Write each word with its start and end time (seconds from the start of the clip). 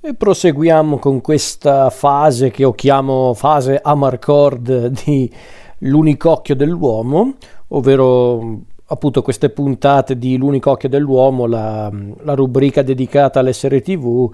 E 0.00 0.14
proseguiamo 0.14 0.98
con 0.98 1.20
questa 1.20 1.90
fase 1.90 2.52
che 2.52 2.62
io 2.62 2.72
chiamo 2.72 3.34
fase 3.34 3.80
Amarcord 3.82 4.86
di 5.04 5.28
L'unicocchio 5.78 6.54
dell'uomo, 6.54 7.34
ovvero 7.68 8.60
appunto 8.86 9.22
queste 9.22 9.50
puntate 9.50 10.16
di 10.16 10.36
L'unicocchio 10.36 10.88
dell'uomo, 10.88 11.46
la, 11.46 11.90
la 12.20 12.34
rubrica 12.34 12.82
dedicata 12.82 13.40
alle 13.40 13.52
serie 13.52 13.80
tv. 13.80 14.32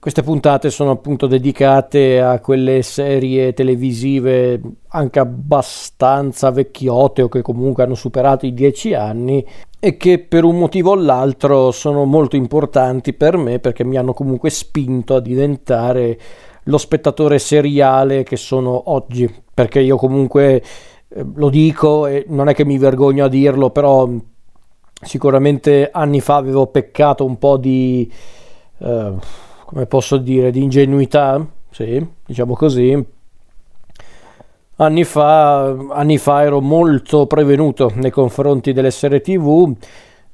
Queste 0.00 0.22
puntate 0.22 0.70
sono 0.70 0.92
appunto 0.92 1.26
dedicate 1.26 2.20
a 2.20 2.38
quelle 2.38 2.82
serie 2.82 3.52
televisive 3.52 4.60
anche 4.88 5.18
abbastanza 5.18 6.52
vecchiote 6.52 7.22
o 7.22 7.28
che 7.28 7.42
comunque 7.42 7.82
hanno 7.82 7.96
superato 7.96 8.46
i 8.46 8.54
dieci 8.54 8.94
anni 8.94 9.44
e 9.80 9.96
che 9.96 10.20
per 10.20 10.44
un 10.44 10.56
motivo 10.56 10.92
o 10.92 10.94
l'altro 10.94 11.72
sono 11.72 12.04
molto 12.04 12.36
importanti 12.36 13.12
per 13.12 13.36
me 13.38 13.58
perché 13.58 13.82
mi 13.82 13.96
hanno 13.96 14.12
comunque 14.12 14.50
spinto 14.50 15.16
a 15.16 15.20
diventare 15.20 16.16
lo 16.64 16.78
spettatore 16.78 17.40
seriale 17.40 18.22
che 18.22 18.36
sono 18.36 18.90
oggi. 18.92 19.28
Perché 19.52 19.80
io 19.80 19.96
comunque 19.96 20.62
eh, 21.08 21.26
lo 21.34 21.50
dico 21.50 22.06
e 22.06 22.24
non 22.28 22.48
è 22.48 22.54
che 22.54 22.64
mi 22.64 22.78
vergogno 22.78 23.24
a 23.24 23.28
dirlo 23.28 23.70
però 23.70 24.08
sicuramente 25.02 25.90
anni 25.92 26.20
fa 26.20 26.36
avevo 26.36 26.68
peccato 26.68 27.24
un 27.24 27.36
po' 27.36 27.56
di 27.56 28.08
eh, 28.78 29.46
come 29.68 29.84
posso 29.84 30.16
dire 30.16 30.50
di 30.50 30.62
ingenuità 30.62 31.46
sì 31.70 32.04
diciamo 32.24 32.54
così 32.54 33.16
Anni 34.80 35.02
fa, 35.02 35.74
anni 35.90 36.18
fa, 36.18 36.42
ero 36.44 36.60
molto 36.60 37.26
prevenuto 37.26 37.90
nei 37.96 38.12
confronti 38.12 38.72
delle 38.72 38.92
serie 38.92 39.20
tv 39.20 39.74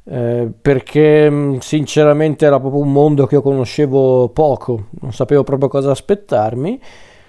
eh, 0.05 0.51
perché 0.61 1.31
mm, 1.31 1.57
sinceramente 1.61 2.45
era 2.45 2.61
proprio 2.61 2.83
un 2.83 2.93
mondo 2.93 3.25
che 3.27 3.37
io 3.37 3.43
conoscevo 3.43 4.29
poco, 4.29 4.89
non 5.01 5.15
sapevo 5.15 5.45
proprio 5.45 5.71
cosa 5.71 5.93
aspettarmi. 5.93 6.79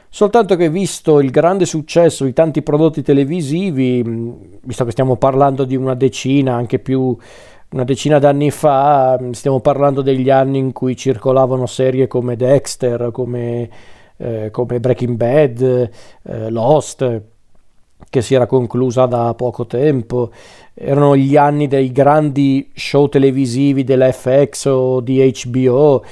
Soltanto 0.10 0.58
che 0.58 0.70
visto 0.70 1.22
il 1.22 1.32
grande 1.32 1.66
successo 1.66 2.26
di 2.26 2.34
tanti 2.34 2.62
prodotti 2.62 3.02
televisivi, 3.02 4.04
mm, 4.06 4.32
visto 4.64 4.84
che 4.84 4.92
stiamo 4.92 5.16
parlando 5.16 5.64
di 5.64 5.78
una 5.78 5.96
decina, 5.96 6.56
anche 6.56 6.80
più 6.80 7.16
una 7.76 7.84
decina 7.84 8.20
d'anni 8.20 8.52
fa, 8.52 9.20
mm, 9.22 9.32
stiamo 9.32 9.60
parlando 9.60 10.02
degli 10.02 10.30
anni 10.30 10.58
in 10.58 10.72
cui 10.72 10.96
circolavano 10.96 11.66
serie 11.66 12.08
come 12.08 12.38
Dexter, 12.38 13.12
come 13.12 13.70
eh, 14.18 14.50
come 14.52 14.80
Breaking 14.80 15.16
Bad, 15.16 15.62
eh, 16.24 16.50
Lost, 16.50 17.22
che 18.10 18.22
si 18.22 18.34
era 18.34 18.46
conclusa 18.46 19.06
da 19.06 19.34
poco 19.34 19.66
tempo. 19.66 20.32
Erano 20.74 21.16
gli 21.16 21.36
anni 21.36 21.68
dei 21.68 21.92
grandi 21.92 22.72
show 22.74 23.08
televisivi 23.10 23.84
della 23.84 24.12
FX 24.12 24.66
o 24.66 25.02
di 25.02 25.34
HBO. 25.44 26.04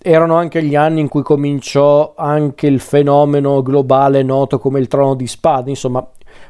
Erano 0.00 0.36
anche 0.36 0.62
gli 0.62 0.76
anni 0.76 1.00
in 1.00 1.08
cui 1.08 1.22
cominciò 1.22 2.14
anche 2.16 2.66
il 2.66 2.78
fenomeno 2.78 3.62
globale 3.62 4.22
noto 4.22 4.58
come 4.58 4.78
il 4.78 4.88
trono 4.88 5.14
di 5.14 5.26
spade. 5.26 5.70
Insomma, 5.70 6.06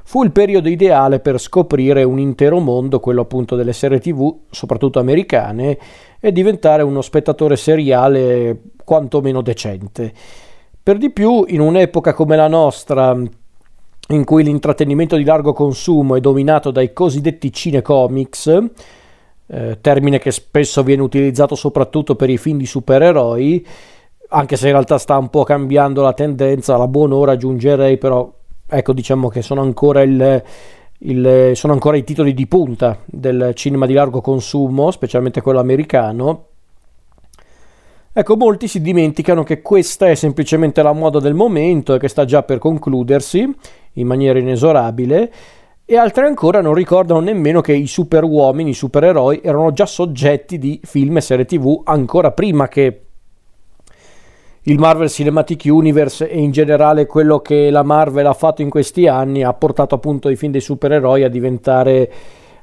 fu 0.07 0.23
il 0.23 0.33
periodo 0.33 0.69
ideale 0.69 1.19
per 1.19 1.41
scoprire 1.41 2.03
un 2.03 2.19
intero 2.19 2.59
mondo, 2.61 3.01
quello 3.01 3.23
appunto 3.23 3.57
delle 3.57 3.73
serie 3.73 3.99
tv, 3.99 4.33
soprattutto 4.51 4.99
americane, 4.99 5.79
e 6.21 6.31
diventare 6.31 6.83
uno 6.83 7.01
spettatore 7.01 7.57
seriale 7.57 8.61
quantomeno 8.85 9.41
decente. 9.41 10.13
Per 10.83 10.99
di 10.99 11.11
più, 11.11 11.45
in 11.49 11.61
un'epoca 11.61 12.13
come 12.13 12.37
la 12.37 12.49
nostra, 12.49 13.17
in 14.09 14.25
cui 14.25 14.45
l'intrattenimento 14.45 15.17
di 15.17 15.25
largo 15.25 15.55
consumo 15.55 16.17
è 16.17 16.21
dominato 16.21 16.71
dai 16.71 16.93
cosiddetti 16.93 17.51
cinecomics, 17.51 18.59
eh, 19.47 19.79
termine 19.81 20.19
che 20.19 20.31
spesso 20.31 20.83
viene 20.83 21.03
utilizzato 21.03 21.55
soprattutto 21.55 22.15
per 22.15 22.29
i 22.29 22.37
film 22.37 22.59
di 22.59 22.67
supereroi, 22.67 23.67
anche 24.29 24.57
se 24.57 24.67
in 24.67 24.73
realtà 24.73 24.99
sta 24.99 25.17
un 25.17 25.31
po' 25.31 25.45
cambiando 25.45 26.03
la 26.03 26.13
tendenza, 26.13 26.75
alla 26.75 26.89
buon'ora 26.89 27.33
aggiungerei 27.33 27.97
però, 27.97 28.31
ecco 28.67 28.93
diciamo 28.93 29.29
che 29.29 29.43
sono 29.43 29.61
ancora 29.63 30.03
il, 30.03 30.43
il, 30.99 31.51
sono 31.55 31.73
ancora 31.73 31.97
i 31.97 32.05
titoli 32.05 32.35
di 32.35 32.47
punta 32.47 32.99
del 33.05 33.53
cinema 33.55 33.87
di 33.87 33.93
largo 33.93 34.21
consumo, 34.21 34.91
specialmente 34.91 35.41
quello 35.41 35.61
americano, 35.61 36.47
Ecco, 38.17 38.37
molti 38.37 38.69
si 38.69 38.81
dimenticano 38.81 39.43
che 39.43 39.61
questa 39.61 40.09
è 40.09 40.15
semplicemente 40.15 40.83
la 40.83 40.93
moda 40.93 41.19
del 41.19 41.35
momento 41.35 41.95
e 41.95 41.99
che 41.99 42.07
sta 42.07 42.25
già 42.25 42.45
per 42.45 42.59
concludersi 42.59 43.53
in 43.95 44.07
maniera 44.07 44.39
inesorabile, 44.39 45.33
e 45.85 45.97
altri 45.97 46.25
ancora 46.25 46.61
non 46.61 46.75
ricordano 46.75 47.19
nemmeno 47.19 47.61
che 47.61 47.73
i 47.73 47.89
super 47.89 48.23
uomini, 48.23 48.71
i 48.71 48.75
supereroi, 48.75 49.41
erano 49.43 49.73
già 49.73 49.85
soggetti 49.85 50.59
di 50.59 50.81
film 50.85 51.17
e 51.17 51.21
serie 51.21 51.45
tv 51.45 51.81
ancora 51.83 52.31
prima 52.31 52.69
che 52.69 53.04
il 54.67 54.79
Marvel 54.79 55.11
Cinematic 55.11 55.65
Universe 55.67 56.29
e 56.29 56.39
in 56.41 56.51
generale 56.51 57.07
quello 57.07 57.41
che 57.41 57.71
la 57.71 57.83
Marvel 57.83 58.27
ha 58.27 58.33
fatto 58.33 58.63
in 58.63 58.71
questi 58.71 59.07
anni 59.07 59.43
ha 59.43 59.53
portato 59.53 59.95
appunto 59.95 60.31
i 60.31 60.37
film 60.37 60.53
dei 60.53 60.61
supereroi 60.61 61.23
a 61.23 61.29
diventare 61.29 62.11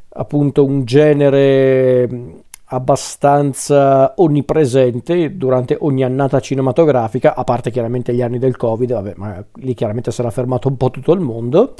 appunto 0.10 0.66
un 0.66 0.84
genere 0.84 2.44
abbastanza 2.66 4.14
onnipresente 4.16 5.36
durante 5.38 5.78
ogni 5.80 6.04
annata 6.04 6.40
cinematografica, 6.40 7.36
a 7.36 7.44
parte 7.44 7.70
chiaramente 7.70 8.14
gli 8.14 8.22
anni 8.22 8.40
del 8.40 8.56
Covid, 8.56 8.94
vabbè, 8.94 9.14
ma 9.18 9.44
lì 9.56 9.74
chiaramente 9.74 10.12
sarà 10.12 10.32
fermato 10.32 10.70
un 10.70 10.78
po' 10.78 10.90
tutto 10.90 11.12
il 11.12 11.20
mondo. 11.20 11.74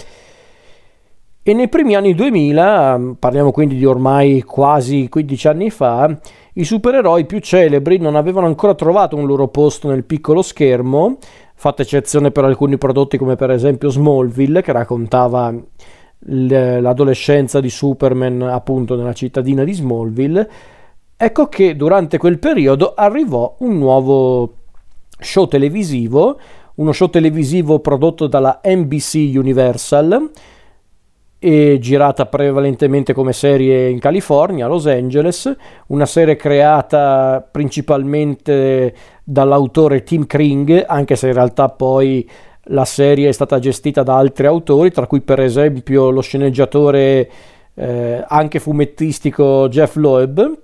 E 1.44 1.54
nei 1.54 1.70
primi 1.70 1.96
anni 1.96 2.14
2000, 2.14 3.16
parliamo 3.18 3.52
quindi 3.52 3.76
di 3.76 3.86
ormai 3.86 4.44
quasi 4.44 5.10
15 5.10 5.48
anni 5.48 5.70
fa, 5.72 6.20
i 6.54 6.64
supereroi 6.64 7.26
più 7.26 7.40
celebri 7.40 7.98
non 7.98 8.16
avevano 8.16 8.46
ancora 8.46 8.76
trovato 8.76 9.16
un 9.16 9.26
loro 9.26 9.48
posto 9.48 9.90
nel 9.90 10.04
piccolo 10.04 10.44
schermo, 10.44 11.18
fatta 11.56 11.82
eccezione 11.82 12.30
per 12.30 12.44
alcuni 12.44 12.78
prodotti 12.78 13.18
come 13.18 13.36
per 13.36 13.50
esempio 13.50 13.90
Smallville, 13.90 14.62
che 14.62 14.72
raccontava 14.72 15.52
l'adolescenza 16.20 17.60
di 17.60 17.70
Superman 17.72 18.44
appunto 18.44 18.96
nella 18.96 19.14
cittadina 19.14 19.64
di 19.64 19.74
Smallville, 19.74 20.50
Ecco 21.24 21.50
che 21.50 21.76
durante 21.76 22.18
quel 22.18 22.40
periodo 22.40 22.96
arrivò 22.96 23.56
un 23.60 23.78
nuovo 23.78 24.54
show 25.20 25.48
televisivo, 25.48 26.40
uno 26.76 26.92
show 26.94 27.12
televisivo 27.12 27.78
prodotto 27.78 28.26
dalla 28.26 28.60
NBC 28.64 29.32
Universal 29.36 30.32
e 31.44 31.80
girata 31.80 32.28
prevalentemente 32.28 33.14
come 33.14 33.34
serie 33.34 33.90
in 33.90 33.98
California, 33.98 34.68
Los 34.68 34.86
Angeles, 34.86 35.52
una 35.88 36.06
serie 36.06 36.36
creata 36.36 37.44
principalmente 37.50 38.94
dall'autore 39.24 40.04
Tim 40.04 40.28
Kring, 40.28 40.86
anche 40.88 41.16
se 41.16 41.30
in 41.30 41.34
realtà 41.34 41.70
poi 41.70 42.30
la 42.66 42.86
serie 42.86 43.28
è 43.28 43.32
stata 43.32 43.58
gestita 43.58 44.04
da 44.04 44.18
altri 44.18 44.46
autori, 44.46 44.92
tra 44.92 45.08
cui 45.08 45.22
per 45.22 45.40
esempio 45.40 46.12
lo 46.12 46.22
sceneggiatore 46.22 47.32
eh, 47.74 48.24
anche 48.28 48.60
fumettistico 48.60 49.68
Jeff 49.68 49.96
Loeb 49.96 50.60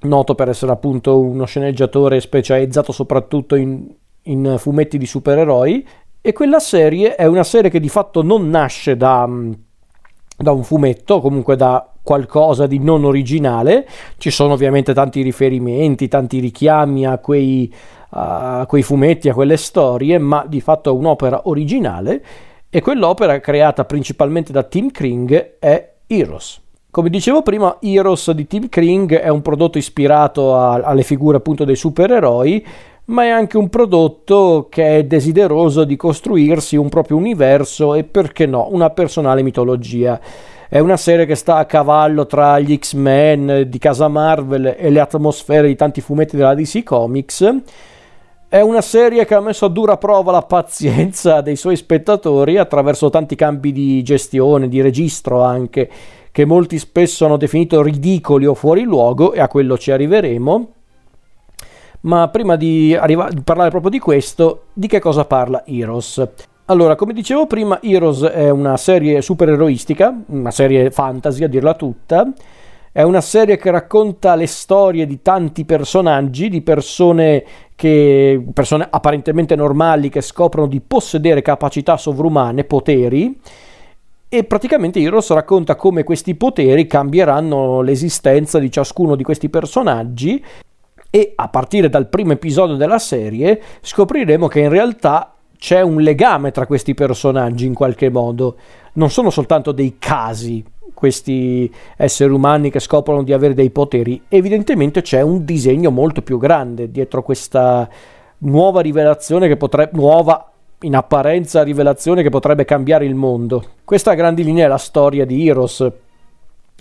noto 0.00 0.34
per 0.34 0.48
essere 0.48 0.72
appunto 0.72 1.20
uno 1.20 1.44
sceneggiatore 1.44 2.20
specializzato 2.20 2.90
soprattutto 2.90 3.54
in, 3.54 3.86
in 4.22 4.54
fumetti 4.56 4.96
di 4.96 5.04
supereroi. 5.04 5.86
E 6.22 6.32
quella 6.32 6.58
serie 6.58 7.16
è 7.16 7.26
una 7.26 7.44
serie 7.44 7.68
che 7.68 7.80
di 7.80 7.90
fatto 7.90 8.22
non 8.22 8.48
nasce 8.48 8.96
da, 8.96 9.28
da 10.42 10.52
un 10.52 10.64
fumetto, 10.64 11.20
comunque 11.20 11.56
da 11.56 11.86
qualcosa 12.02 12.66
di 12.66 12.78
non 12.78 13.04
originale, 13.04 13.86
ci 14.16 14.30
sono 14.30 14.54
ovviamente 14.54 14.94
tanti 14.94 15.22
riferimenti, 15.22 16.08
tanti 16.08 16.38
richiami 16.38 17.06
a 17.06 17.18
quei, 17.18 17.72
a 18.10 18.64
quei 18.66 18.82
fumetti, 18.82 19.28
a 19.28 19.34
quelle 19.34 19.56
storie, 19.56 20.18
ma 20.18 20.44
di 20.48 20.60
fatto 20.60 20.90
è 20.90 20.92
un'opera 20.92 21.42
originale 21.44 22.24
e 22.70 22.80
quell'opera 22.80 23.38
creata 23.40 23.84
principalmente 23.84 24.52
da 24.52 24.62
Tim 24.62 24.90
Kring 24.90 25.58
è 25.58 25.92
Heroes. 26.06 26.60
Come 26.90 27.10
dicevo 27.10 27.42
prima, 27.42 27.76
Heroes 27.80 28.32
di 28.32 28.46
Tim 28.48 28.68
Kring 28.68 29.14
è 29.14 29.28
un 29.28 29.42
prodotto 29.42 29.78
ispirato 29.78 30.56
a, 30.56 30.72
alle 30.72 31.02
figure 31.02 31.36
appunto 31.36 31.64
dei 31.64 31.76
supereroi, 31.76 32.66
ma 33.10 33.24
è 33.24 33.28
anche 33.28 33.56
un 33.56 33.68
prodotto 33.68 34.68
che 34.70 34.98
è 34.98 35.04
desideroso 35.04 35.84
di 35.84 35.96
costruirsi 35.96 36.76
un 36.76 36.88
proprio 36.88 37.16
universo 37.16 37.94
e 37.94 38.04
perché 38.04 38.46
no, 38.46 38.68
una 38.70 38.90
personale 38.90 39.42
mitologia. 39.42 40.18
È 40.68 40.78
una 40.78 40.96
serie 40.96 41.26
che 41.26 41.34
sta 41.34 41.56
a 41.56 41.64
cavallo 41.64 42.26
tra 42.26 42.60
gli 42.60 42.78
X-Men 42.78 43.66
di 43.66 43.78
casa 43.78 44.06
Marvel 44.06 44.76
e 44.78 44.90
le 44.90 45.00
atmosfere 45.00 45.66
di 45.66 45.74
tanti 45.74 46.00
fumetti 46.00 46.36
della 46.36 46.54
DC 46.54 46.84
Comics. 46.84 47.54
È 48.48 48.60
una 48.60 48.80
serie 48.80 49.24
che 49.26 49.34
ha 49.34 49.40
messo 49.40 49.64
a 49.64 49.68
dura 49.68 49.96
prova 49.96 50.30
la 50.30 50.42
pazienza 50.42 51.40
dei 51.40 51.56
suoi 51.56 51.74
spettatori 51.74 52.58
attraverso 52.58 53.10
tanti 53.10 53.34
cambi 53.34 53.72
di 53.72 54.02
gestione, 54.04 54.68
di 54.68 54.80
registro 54.80 55.42
anche 55.42 55.90
che 56.30 56.44
molti 56.44 56.78
spesso 56.78 57.24
hanno 57.24 57.36
definito 57.36 57.82
ridicoli 57.82 58.46
o 58.46 58.54
fuori 58.54 58.82
luogo 58.82 59.32
e 59.32 59.40
a 59.40 59.48
quello 59.48 59.76
ci 59.76 59.90
arriveremo. 59.90 60.74
Ma 62.02 62.28
prima 62.28 62.56
di, 62.56 62.94
arriva- 62.94 63.28
di 63.28 63.42
parlare 63.42 63.70
proprio 63.70 63.90
di 63.90 63.98
questo, 63.98 64.66
di 64.72 64.86
che 64.86 65.00
cosa 65.00 65.24
parla 65.24 65.64
Heroes? 65.66 66.28
Allora, 66.66 66.94
come 66.94 67.12
dicevo 67.12 67.46
prima, 67.46 67.82
Heroes 67.82 68.22
è 68.22 68.48
una 68.48 68.76
serie 68.76 69.20
supereroistica, 69.22 70.22
una 70.26 70.50
serie 70.50 70.90
fantasy 70.90 71.44
a 71.44 71.48
dirla 71.48 71.74
tutta. 71.74 72.32
È 72.92 73.02
una 73.02 73.20
serie 73.20 73.56
che 73.56 73.70
racconta 73.70 74.34
le 74.34 74.46
storie 74.46 75.06
di 75.06 75.20
tanti 75.20 75.64
personaggi, 75.64 76.48
di 76.48 76.62
persone 76.62 77.44
che 77.74 78.44
persone 78.52 78.86
apparentemente 78.88 79.54
normali 79.54 80.08
che 80.08 80.20
scoprono 80.20 80.66
di 80.66 80.80
possedere 80.80 81.42
capacità 81.42 81.96
sovrumane, 81.96 82.64
poteri, 82.64 83.38
e 84.28 84.44
praticamente 84.44 85.00
Heroes 85.00 85.30
racconta 85.30 85.74
come 85.74 86.04
questi 86.04 86.36
poteri 86.36 86.86
cambieranno 86.86 87.80
l'esistenza 87.80 88.60
di 88.60 88.70
ciascuno 88.70 89.16
di 89.16 89.24
questi 89.24 89.48
personaggi 89.48 90.42
e 91.10 91.32
a 91.34 91.48
partire 91.48 91.88
dal 91.88 92.08
primo 92.08 92.32
episodio 92.32 92.76
della 92.76 92.98
serie 92.98 93.60
scopriremo 93.80 94.46
che 94.46 94.60
in 94.60 94.68
realtà 94.68 95.34
c'è 95.58 95.82
un 95.82 96.00
legame 96.00 96.52
tra 96.52 96.66
questi 96.66 96.94
personaggi 96.94 97.66
in 97.66 97.74
qualche 97.74 98.08
modo, 98.08 98.56
non 98.94 99.10
sono 99.10 99.28
soltanto 99.28 99.72
dei 99.72 99.96
casi 99.98 100.64
questi 100.94 101.70
esseri 101.96 102.32
umani 102.32 102.70
che 102.70 102.78
scoprono 102.78 103.22
di 103.22 103.32
avere 103.32 103.54
dei 103.54 103.70
poteri, 103.70 104.22
evidentemente 104.28 105.02
c'è 105.02 105.20
un 105.20 105.44
disegno 105.44 105.90
molto 105.90 106.22
più 106.22 106.38
grande 106.38 106.90
dietro 106.90 107.22
questa 107.22 107.88
nuova 108.38 108.80
rivelazione 108.80 109.48
che 109.48 109.56
potrebbe 109.56 109.98
nuova 109.98 110.50
in 110.82 110.96
apparenza 110.96 111.62
rivelazione 111.62 112.22
che 112.22 112.30
potrebbe 112.30 112.64
cambiare 112.64 113.04
il 113.04 113.14
mondo. 113.14 113.62
Questa 113.84 114.12
a 114.12 114.14
grandi 114.14 114.44
linee 114.44 114.64
è 114.64 114.68
la 114.68 114.78
storia 114.78 115.26
di 115.26 115.46
Heroes, 115.46 115.86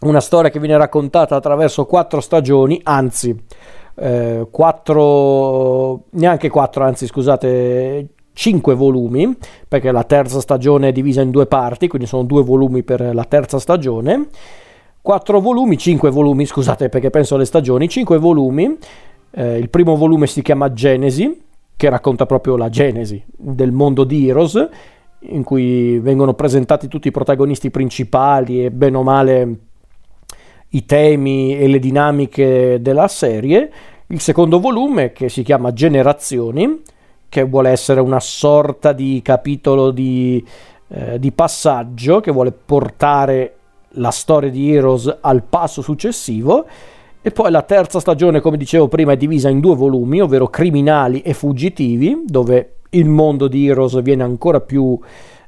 una 0.02 0.22
storia 0.22 0.50
che 0.50 0.60
viene 0.60 0.78
raccontata 0.78 1.36
attraverso 1.36 1.86
quattro 1.86 2.22
stagioni, 2.22 2.80
anzi 2.84 3.38
eh, 4.00 4.48
quattro, 4.50 6.06
neanche 6.12 6.50
quattro, 6.50 6.84
anzi 6.84 7.06
scusate, 7.06 8.08
5 8.34 8.74
volumi, 8.74 9.36
perché 9.68 9.92
la 9.92 10.04
terza 10.04 10.40
stagione 10.40 10.90
è 10.90 10.92
divisa 10.92 11.22
in 11.22 11.32
due 11.32 11.46
parti, 11.46 11.88
quindi 11.88 12.08
sono 12.08 12.24
due 12.24 12.44
volumi 12.44 12.84
per 12.84 13.14
la 13.14 13.26
terza 13.26 13.60
stagione. 13.60 14.28
4 15.02 15.40
volumi, 15.42 15.78
5 15.78 16.10
volumi, 16.10 16.46
scusate 16.46 16.90
perché 16.90 17.10
penso 17.10 17.36
alle 17.36 17.46
stagioni, 17.46 17.90
5 17.90 18.18
volumi. 18.18 18.78
Eh, 19.32 19.58
il 19.58 19.70
primo 19.70 19.96
volume 19.96 20.28
si 20.28 20.42
chiama 20.42 20.72
Genesi, 20.72 21.42
che 21.76 21.90
racconta 21.90 22.26
proprio 22.26 22.58
la 22.58 22.68
genesi 22.68 23.24
del 23.28 23.72
mondo 23.72 24.04
di 24.04 24.28
Heroes, 24.28 24.68
in 25.22 25.44
cui 25.44 26.00
vengono 26.00 26.34
presentati 26.34 26.88
tutti 26.88 27.08
i 27.08 27.12
protagonisti 27.12 27.72
principali 27.72 28.66
e 28.66 28.72
bene 28.72 28.98
o 28.98 29.04
male 29.04 29.60
i 30.70 30.86
temi 30.86 31.58
e 31.58 31.68
le 31.68 31.80
dinamiche 31.80 32.80
della 32.82 33.08
serie. 33.08 33.72
Il 34.08 34.20
secondo 34.20 34.60
volume, 34.60 35.12
che 35.12 35.30
si 35.30 35.44
chiama 35.44 35.74
Generazioni, 35.74 36.82
che 37.30 37.44
vuole 37.44 37.70
essere 37.70 38.02
una 38.02 38.20
sorta 38.20 38.92
di 38.92 39.22
capitolo 39.24 39.92
di, 39.92 40.44
eh, 40.88 41.20
di 41.20 41.32
passaggio 41.32 42.20
che 42.20 42.32
vuole 42.32 42.52
portare 42.52 43.54
la 43.94 44.12
storia 44.12 44.50
di 44.50 44.74
Heroes 44.74 45.18
al 45.22 45.44
passo 45.44 45.82
successivo. 45.82 46.66
E 47.22 47.32
poi 47.32 47.52
la 47.52 47.62
terza 47.64 48.00
stagione, 48.00 48.40
come 48.40 48.58
dicevo 48.58 48.88
prima, 48.88 49.12
è 49.12 49.18
divisa 49.18 49.50
in 49.50 49.60
due 49.60 49.76
volumi, 49.76 50.22
ovvero 50.22 50.48
Criminali 50.48 51.22
e 51.22 51.34
Fuggitivi, 51.34 52.24
dove 52.26 52.76
il 52.92 53.08
mondo 53.08 53.48
di 53.48 53.68
Heroes 53.68 54.02
viene 54.02 54.24
ancora 54.24 54.62
più 54.62 54.98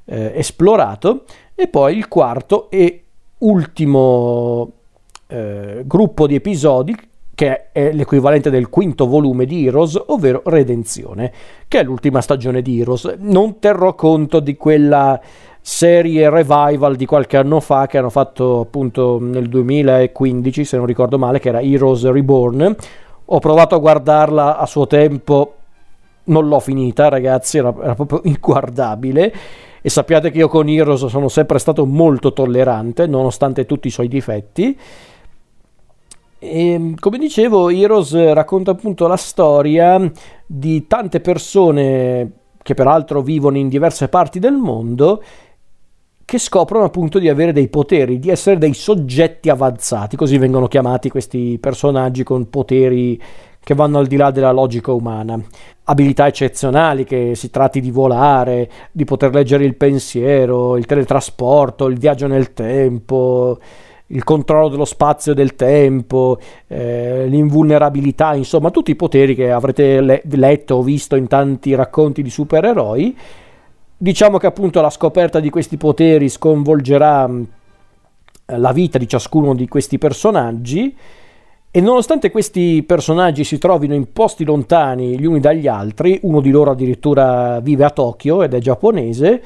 eh, 0.06 0.34
esplorato. 0.36 1.24
E 1.56 1.68
poi 1.68 1.98
il 1.98 2.08
quarto 2.08 2.70
e 2.70 3.04
ultimo 3.40 4.72
eh, 5.32 5.84
gruppo 5.86 6.28
di 6.28 6.36
episodi 6.36 6.96
che 7.34 7.72
è 7.72 7.92
l'equivalente 7.92 8.52
del 8.52 8.70
quinto 8.70 9.08
volume 9.08 9.46
di 9.46 9.66
Heroes, 9.66 10.00
ovvero 10.08 10.44
Redenzione, 10.46 11.32
che 11.68 11.80
è 11.80 11.84
l'ultima 11.84 12.22
stagione 12.22 12.62
di 12.62 12.80
Heroes. 12.80 13.16
Non 13.18 13.58
terrò 13.58 13.96
conto 13.96 14.40
di 14.40 14.56
quella 14.56 15.20
serie 15.60 16.30
revival 16.30 16.96
di 16.96 17.06
qualche 17.08 17.38
anno 17.38 17.60
fa 17.60 17.88
che 17.88 17.98
hanno 17.98 18.12
fatto 18.12 18.60
appunto 18.60 19.18
nel 19.20 19.48
2015, 19.48 20.66
se 20.66 20.78
non 20.78 20.86
ricordo 20.86 21.18
male, 21.18 21.40
che 21.40 21.50
era 21.50 21.62
Heroes 21.62 22.08
Reborn. 22.08 22.76
Ho 23.26 23.40
provato 23.40 23.74
a 23.74 23.80
guardarla 23.80 24.58
a 24.58 24.66
suo 24.68 24.86
tempo, 24.86 25.56
non 26.26 26.48
l'ho 26.48 26.60
finita, 26.60 27.10
ragazzi, 27.10 27.58
era, 27.58 27.74
era 27.82 27.96
proprio 27.96 28.22
inguardabile. 28.30 29.34
E 29.82 29.90
sappiate 29.90 30.30
che 30.30 30.38
io 30.38 30.48
con 30.48 30.70
Heroes 30.70 31.08
sono 31.08 31.28
sempre 31.28 31.58
stato 31.58 31.88
molto 31.88 32.34
tollerante, 32.34 33.08
nonostante 33.08 33.66
tutti 33.66 33.88
i 33.88 33.92
suoi 33.92 34.08
difetti. 34.08 34.78
E, 36.44 36.96
come 37.00 37.20
dicevo, 37.20 37.70
Heroes 37.70 38.16
racconta 38.34 38.72
appunto 38.72 39.06
la 39.06 39.16
storia 39.16 40.12
di 40.44 40.88
tante 40.88 41.20
persone 41.20 42.32
che 42.64 42.74
peraltro 42.74 43.22
vivono 43.22 43.58
in 43.58 43.70
diverse 43.70 44.08
parti 44.08 44.40
del 44.40 44.56
mondo 44.56 45.22
che 46.26 46.40
scoprono 46.40 46.86
appunto 46.86 47.20
di 47.20 47.30
avere 47.30 47.52
dei 47.52 47.68
poteri, 47.68 48.18
di 48.18 48.30
essere 48.30 48.58
dei 48.58 48.74
soggetti 48.74 49.50
avanzati, 49.50 50.16
così 50.16 50.40
vengono 50.40 50.68
chiamati 50.68 51.10
questi 51.10 51.60
personaggi 51.60 52.24
con 52.24 52.50
poteri 52.50 53.22
che 53.60 53.76
vanno 53.76 54.00
al 54.00 54.08
di 54.08 54.16
là 54.16 54.32
della 54.32 54.52
logica 54.52 54.92
umana. 54.94 55.40
Abilità 55.84 56.26
eccezionali, 56.26 57.04
che 57.04 57.36
si 57.36 57.52
tratti 57.52 57.82
di 57.82 57.92
volare, 57.92 58.72
di 58.92 59.04
poter 59.04 59.32
leggere 59.32 59.64
il 59.64 59.76
pensiero, 59.76 60.76
il 60.76 60.88
teletrasporto, 60.88 61.86
il 61.86 62.00
viaggio 62.00 62.26
nel 62.26 62.54
tempo, 62.54 63.60
il 64.12 64.24
controllo 64.24 64.70
dello 64.70 64.86
spazio 64.86 65.32
e 65.32 65.36
del 65.36 65.56
tempo, 65.56 66.40
eh, 66.68 67.26
l'invulnerabilità, 67.28 68.34
insomma 68.36 68.72
tutti 68.72 68.92
i 68.92 68.96
poteri 68.96 69.36
che 69.36 69.52
avrete 69.52 70.02
le- 70.02 70.22
letto 70.26 70.76
o 70.76 70.82
visto 70.84 71.16
in 71.16 71.28
tanti 71.28 71.76
racconti 71.76 72.22
di 72.22 72.30
supereroi. 72.30 73.18
Diciamo 73.98 74.38
che 74.38 74.48
appunto 74.48 74.82
la 74.82 74.90
scoperta 74.90 75.40
di 75.40 75.50
questi 75.50 75.78
poteri 75.78 76.28
sconvolgerà 76.28 77.28
mm, 77.28 77.44
la 78.46 78.72
vita 78.72 78.98
di 78.98 79.08
ciascuno 79.08 79.54
di 79.54 79.68
questi 79.68 79.98
personaggi 79.98 80.96
e 81.74 81.80
nonostante 81.80 82.32
questi 82.32 82.84
personaggi 82.84 83.46
si 83.46 83.58
trovino 83.58 83.94
in 83.94 84.12
posti 84.12 84.44
lontani 84.44 85.18
gli 85.18 85.26
uni 85.26 85.40
dagli 85.40 85.68
altri, 85.68 86.20
uno 86.24 86.42
di 86.42 86.50
loro 86.50 86.72
addirittura 86.72 87.62
vive 87.62 87.86
a 87.86 87.90
Tokyo 87.92 88.44
ed 88.44 88.54
è 88.54 88.60
giapponese, 88.60 89.42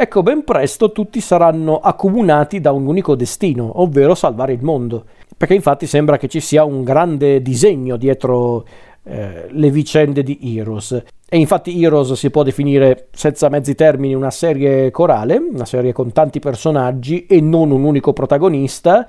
Ecco, 0.00 0.22
ben 0.22 0.44
presto 0.44 0.92
tutti 0.92 1.20
saranno 1.20 1.80
accomunati 1.80 2.60
da 2.60 2.70
un 2.70 2.86
unico 2.86 3.16
destino, 3.16 3.80
ovvero 3.80 4.14
salvare 4.14 4.52
il 4.52 4.62
mondo. 4.62 5.06
Perché 5.36 5.54
infatti 5.54 5.88
sembra 5.88 6.16
che 6.18 6.28
ci 6.28 6.38
sia 6.38 6.62
un 6.62 6.84
grande 6.84 7.42
disegno 7.42 7.96
dietro 7.96 8.64
eh, 9.02 9.48
le 9.50 9.70
vicende 9.72 10.22
di 10.22 10.38
Heroes. 10.40 11.02
E 11.28 11.36
infatti 11.36 11.82
Heroes 11.82 12.12
si 12.12 12.30
può 12.30 12.44
definire 12.44 13.08
senza 13.10 13.48
mezzi 13.48 13.74
termini 13.74 14.14
una 14.14 14.30
serie 14.30 14.92
corale, 14.92 15.36
una 15.36 15.64
serie 15.64 15.92
con 15.92 16.12
tanti 16.12 16.38
personaggi 16.38 17.26
e 17.26 17.40
non 17.40 17.72
un 17.72 17.82
unico 17.82 18.12
protagonista. 18.12 19.04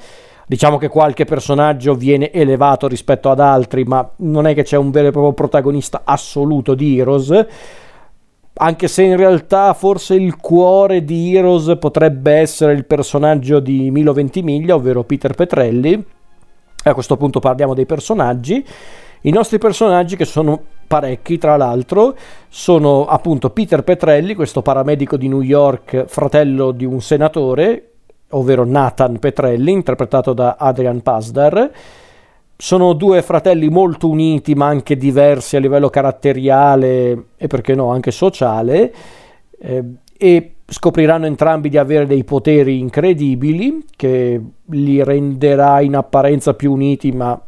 Diciamo 0.47 0.79
che 0.79 0.87
qualche 0.87 1.25
personaggio 1.25 1.93
viene 1.93 2.31
elevato 2.31 2.87
rispetto 2.87 3.29
ad 3.29 3.39
altri, 3.39 3.83
ma 3.83 4.09
non 4.15 4.47
è 4.47 4.55
che 4.55 4.63
c'è 4.63 4.77
un 4.77 4.89
vero 4.89 5.09
e 5.09 5.11
proprio 5.11 5.33
protagonista 5.33 6.01
assoluto 6.03 6.73
di 6.73 6.97
Heroes 6.97 7.45
anche 8.61 8.89
se 8.89 9.03
in 9.03 9.15
realtà 9.15 9.73
forse 9.73 10.15
il 10.15 10.35
cuore 10.35 11.05
di 11.05 11.33
Heroes 11.33 11.77
potrebbe 11.79 12.33
essere 12.33 12.73
il 12.73 12.85
personaggio 12.85 13.61
di 13.61 13.89
Milo 13.89 14.11
Ventimiglia, 14.11 14.75
ovvero 14.75 15.03
Peter 15.03 15.33
Petrelli. 15.33 16.03
A 16.83 16.93
questo 16.93 17.15
punto 17.15 17.39
parliamo 17.39 17.73
dei 17.73 17.85
personaggi. 17.85 18.65
I 19.21 19.31
nostri 19.31 19.59
personaggi, 19.59 20.17
che 20.17 20.25
sono 20.25 20.61
parecchi 20.87 21.37
tra 21.37 21.55
l'altro, 21.55 22.15
sono 22.49 23.05
appunto 23.05 23.49
Peter 23.49 23.81
Petrelli, 23.83 24.35
questo 24.35 24.61
paramedico 24.61 25.15
di 25.15 25.29
New 25.29 25.41
York, 25.41 26.05
fratello 26.07 26.71
di 26.71 26.83
un 26.83 26.99
senatore, 27.01 27.91
ovvero 28.31 28.65
Nathan 28.65 29.19
Petrelli, 29.19 29.71
interpretato 29.71 30.33
da 30.33 30.57
Adrian 30.59 31.01
Pasdar 31.01 31.71
sono 32.61 32.91
due 32.91 33.21
fratelli 33.21 33.69
molto 33.69 34.09
uniti 34.09 34.53
ma 34.53 34.67
anche 34.67 34.97
diversi 34.97 35.55
a 35.55 35.61
livello 35.61 35.89
caratteriale 35.89 37.27
e 37.37 37.47
perché 37.47 37.73
no 37.73 37.89
anche 37.89 38.11
sociale 38.11 38.93
eh, 39.57 39.83
e 40.17 40.55
scopriranno 40.65 41.25
entrambi 41.25 41.69
di 41.69 41.77
avere 41.77 42.05
dei 42.05 42.25
poteri 42.25 42.79
incredibili 42.79 43.85
che 43.95 44.41
li 44.65 45.01
renderà 45.01 45.79
in 45.79 45.95
apparenza 45.95 46.53
più 46.53 46.73
uniti 46.73 47.13
ma 47.13 47.41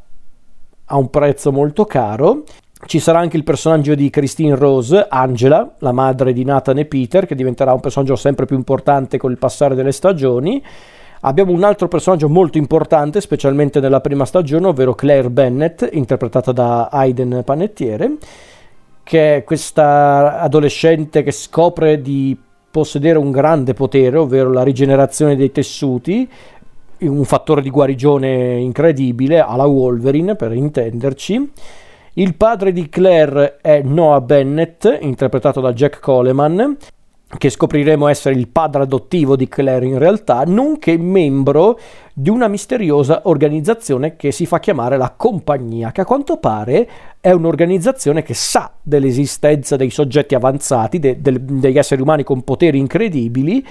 a 0.85 0.97
un 0.97 1.09
prezzo 1.09 1.51
molto 1.51 1.83
caro. 1.83 2.43
Ci 2.85 2.99
sarà 2.99 3.19
anche 3.19 3.35
il 3.35 3.43
personaggio 3.43 3.93
di 3.95 4.09
Christine 4.09 4.55
Rose, 4.55 5.07
Angela, 5.09 5.75
la 5.79 5.91
madre 5.91 6.31
di 6.31 6.45
Nathan 6.45 6.79
e 6.79 6.85
Peter, 6.85 7.25
che 7.25 7.35
diventerà 7.35 7.73
un 7.73 7.81
personaggio 7.81 8.15
sempre 8.15 8.45
più 8.45 8.55
importante 8.55 9.17
con 9.17 9.29
il 9.29 9.37
passare 9.37 9.75
delle 9.75 9.91
stagioni 9.91 10.63
Abbiamo 11.23 11.51
un 11.51 11.63
altro 11.63 11.87
personaggio 11.87 12.27
molto 12.29 12.57
importante, 12.57 13.21
specialmente 13.21 13.79
nella 13.79 14.01
prima 14.01 14.25
stagione, 14.25 14.65
ovvero 14.65 14.95
Claire 14.95 15.29
Bennett, 15.29 15.87
interpretata 15.91 16.51
da 16.51 16.87
Aiden 16.87 17.43
Panettiere, 17.45 18.17
che 19.03 19.35
è 19.35 19.43
questa 19.43 20.39
adolescente 20.39 21.21
che 21.21 21.31
scopre 21.31 22.01
di 22.01 22.35
possedere 22.71 23.19
un 23.19 23.29
grande 23.29 23.75
potere, 23.75 24.17
ovvero 24.17 24.51
la 24.51 24.63
rigenerazione 24.63 25.35
dei 25.35 25.51
tessuti, 25.51 26.27
un 26.99 27.23
fattore 27.25 27.61
di 27.61 27.69
guarigione 27.69 28.57
incredibile, 28.57 29.41
alla 29.41 29.65
Wolverine 29.65 30.35
per 30.35 30.53
intenderci. 30.53 31.51
Il 32.13 32.35
padre 32.35 32.71
di 32.71 32.89
Claire 32.89 33.57
è 33.61 33.81
Noah 33.83 34.21
Bennett, 34.21 34.97
interpretato 35.01 35.61
da 35.61 35.71
Jack 35.71 35.99
Coleman, 35.99 36.77
che 37.37 37.49
scopriremo 37.49 38.07
essere 38.07 38.35
il 38.35 38.47
padre 38.47 38.83
adottivo 38.83 39.35
di 39.35 39.47
Claire 39.47 39.85
in 39.85 39.97
realtà, 39.97 40.43
nonché 40.45 40.97
membro 40.97 41.79
di 42.13 42.29
una 42.29 42.47
misteriosa 42.47 43.21
organizzazione 43.25 44.15
che 44.15 44.31
si 44.31 44.45
fa 44.45 44.59
chiamare 44.59 44.97
la 44.97 45.13
Compagnia, 45.15 45.91
che 45.91 46.01
a 46.01 46.05
quanto 46.05 46.37
pare 46.37 46.89
è 47.19 47.31
un'organizzazione 47.31 48.21
che 48.21 48.33
sa 48.33 48.71
dell'esistenza 48.81 49.75
dei 49.75 49.89
soggetti 49.89 50.35
avanzati, 50.35 50.99
de- 50.99 51.21
de- 51.21 51.39
degli 51.43 51.77
esseri 51.77 52.01
umani 52.01 52.23
con 52.23 52.43
poteri 52.43 52.77
incredibili, 52.77 53.65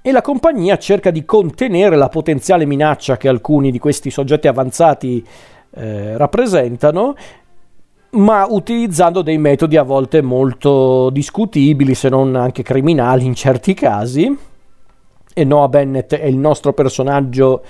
e 0.00 0.12
la 0.12 0.22
compagnia 0.22 0.78
cerca 0.78 1.10
di 1.10 1.24
contenere 1.24 1.96
la 1.96 2.08
potenziale 2.08 2.64
minaccia 2.64 3.16
che 3.16 3.28
alcuni 3.28 3.70
di 3.70 3.78
questi 3.78 4.10
soggetti 4.10 4.46
avanzati 4.46 5.26
eh, 5.74 6.16
rappresentano 6.16 7.14
ma 8.10 8.46
utilizzando 8.48 9.22
dei 9.22 9.38
metodi 9.38 9.76
a 9.76 9.82
volte 9.82 10.22
molto 10.22 11.10
discutibili, 11.10 11.94
se 11.94 12.08
non 12.08 12.36
anche 12.36 12.62
criminali 12.62 13.26
in 13.26 13.34
certi 13.34 13.74
casi. 13.74 14.36
E 15.34 15.44
Noah 15.44 15.68
Bennett 15.68 16.14
è 16.14 16.24
il 16.24 16.36
nostro 16.36 16.72
personaggio 16.72 17.62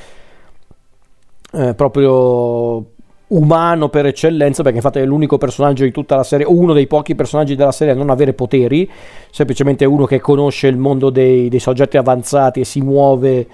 eh, 1.52 1.75
proprio 1.75 2.97
umano 3.28 3.88
per 3.88 4.07
eccellenza, 4.07 4.62
perché 4.62 4.78
infatti 4.78 5.00
è 5.00 5.04
l'unico 5.04 5.38
personaggio 5.38 5.85
di 5.85 5.90
tutta 5.90 6.16
la 6.16 6.23
serie, 6.23 6.47
o 6.47 6.52
uno 6.52 6.73
dei 6.73 6.87
pochi 6.87 7.14
personaggi 7.14 7.57
della 7.57 7.73
serie 7.73 7.92
a 7.92 7.97
non 7.97 8.09
avere 8.09 8.33
poteri, 8.33 8.88
semplicemente 9.30 9.85
uno 9.85 10.07
che 10.07 10.21
conosce 10.21 10.68
il 10.68 10.78
mondo 10.78 11.11
dei, 11.11 11.49
dei 11.49 11.59
soggetti 11.59 11.97
avanzati 11.97 12.61
e 12.61 12.64
si 12.64 12.80
muove 12.80 13.47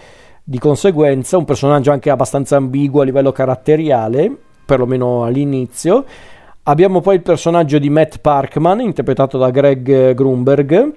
di 0.45 0.59
conseguenza, 0.59 1.39
un 1.39 1.45
personaggio 1.45 1.91
anche 1.91 2.11
abbastanza 2.11 2.57
ambiguo 2.57 3.01
a 3.01 3.05
livello 3.05 3.33
caratteriale, 3.33 4.31
perlomeno 4.65 5.25
all'inizio 5.25 6.05
Abbiamo 6.67 7.03
poi 7.03 7.17
il 7.17 7.21
personaggio 7.21 7.79
di 7.79 7.91
Matt 7.91 8.21
Parkman, 8.21 8.81
interpretato 8.81 9.37
da 9.37 9.51
Greg 9.51 10.15
Grunberg, 10.15 10.95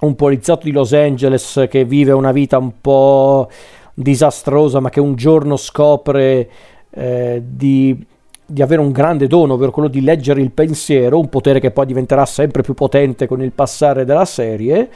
un 0.00 0.14
poliziotto 0.14 0.64
di 0.64 0.72
Los 0.72 0.94
Angeles 0.94 1.66
che 1.68 1.84
vive 1.84 2.12
una 2.12 2.32
vita 2.32 2.56
un 2.56 2.80
po' 2.80 3.50
disastrosa, 3.92 4.80
ma 4.80 4.88
che 4.88 5.00
un 5.00 5.14
giorno 5.14 5.58
scopre 5.58 6.48
eh, 6.88 7.42
di, 7.44 8.02
di, 8.46 8.62
avere 8.62 8.80
un 8.80 8.90
grande 8.90 9.26
dono, 9.26 9.54
ovvero 9.54 9.72
quello 9.72 9.88
di 9.88 10.00
leggere 10.00 10.40
il 10.40 10.52
pensiero, 10.52 11.18
un 11.18 11.28
potere 11.28 11.60
che 11.60 11.70
poi 11.70 11.84
diventerà 11.84 12.24
sempre 12.24 12.62
più 12.62 12.72
potente 12.72 13.26
con 13.26 13.42
il 13.42 13.52
passare 13.52 14.06
della 14.06 14.24
serie. 14.24 14.88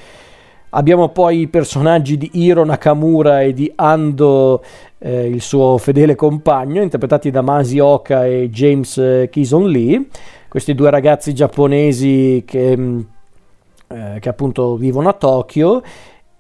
Abbiamo 0.71 1.11
poi 1.11 1.41
i 1.41 1.49
personaggi 1.49 2.17
di 2.17 2.31
Hiro 2.33 2.65
Nakamura 2.65 3.43
e 3.43 3.53
di 3.53 3.71
Ando 3.75 4.63
eh, 5.03 5.27
il 5.27 5.41
suo 5.41 5.79
fedele 5.79 6.15
compagno, 6.15 6.81
interpretati 6.81 7.31
da 7.31 7.43
Masi 7.43 7.81
Oka 7.81 8.25
e 8.25 8.49
James 8.51 8.97
eh, 8.99 9.29
Kison 9.31 9.69
Lee, 9.69 10.07
questi 10.49 10.75
due 10.75 10.91
ragazzi 10.91 11.35
giapponesi 11.35 12.45
che, 12.47 12.77
mm, 12.77 13.01
eh, 13.89 14.19
che 14.21 14.29
appunto 14.29 14.77
vivono 14.77 15.09
a 15.09 15.13
Tokyo. 15.15 15.83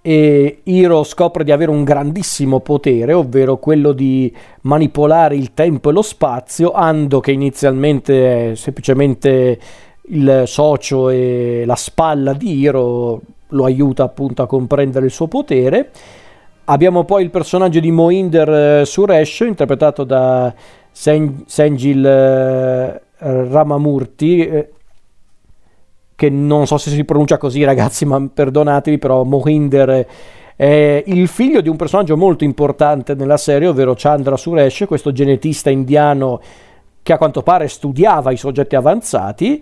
E 0.05 0.61
Hiro 0.65 1.05
scopre 1.05 1.45
di 1.45 1.53
avere 1.53 1.71
un 1.71 1.85
grandissimo 1.85 2.59
potere, 2.59 3.13
ovvero 3.13 3.59
quello 3.59 3.93
di 3.93 4.33
manipolare 4.63 5.37
il 5.37 5.55
tempo 5.55 5.91
e 5.91 5.93
lo 5.93 6.03
spazio, 6.03 6.73
Ando 6.73 7.21
che 7.21 7.31
inizialmente 7.31 8.51
è 8.51 8.55
semplicemente 8.57 9.61
il 10.07 10.43
socio 10.47 11.09
e 11.09 11.63
la 11.65 11.77
spalla 11.77 12.33
di 12.33 12.59
Hiro 12.59 13.21
lo 13.49 13.65
aiuta 13.65 14.03
appunto 14.03 14.43
a 14.43 14.47
comprendere 14.47 15.05
il 15.05 15.13
suo 15.13 15.29
potere 15.29 15.91
Abbiamo 16.65 17.05
poi 17.05 17.25
il 17.25 17.31
personaggio 17.31 17.81
di 17.81 17.91
Mohinder 17.91 18.81
eh, 18.81 18.85
Suresh, 18.85 19.41
interpretato 19.41 20.05
da 20.05 20.55
Sen- 20.93 21.43
Senjil 21.47 22.07
eh, 22.07 23.03
Ramamurti, 23.19 24.47
eh, 24.47 24.71
che 26.15 26.31
non 26.31 26.69
so 26.69 26.79
se 26.79 26.91
si 26.91 27.05
pronuncia 27.05 27.37
così 27.37 27.65
ragazzi, 27.65 28.05
ma 28.05 28.25
perdonatevi, 28.33 28.99
però 28.99 29.25
Mohinder 29.25 30.07
è 30.55 31.03
il 31.07 31.27
figlio 31.27 31.61
di 31.61 31.69
un 31.69 31.75
personaggio 31.75 32.17
molto 32.17 32.45
importante 32.45 33.15
nella 33.15 33.37
serie, 33.37 33.67
ovvero 33.67 33.95
Chandra 33.97 34.37
Suresh, 34.37 34.85
questo 34.87 35.11
genetista 35.11 35.69
indiano 35.69 36.41
che 37.03 37.13
a 37.13 37.19
quanto 37.19 37.43
pare 37.43 37.67
studiava 37.67 38.31
i 38.31 38.37
soggetti 38.37 38.77
avanzati 38.77 39.61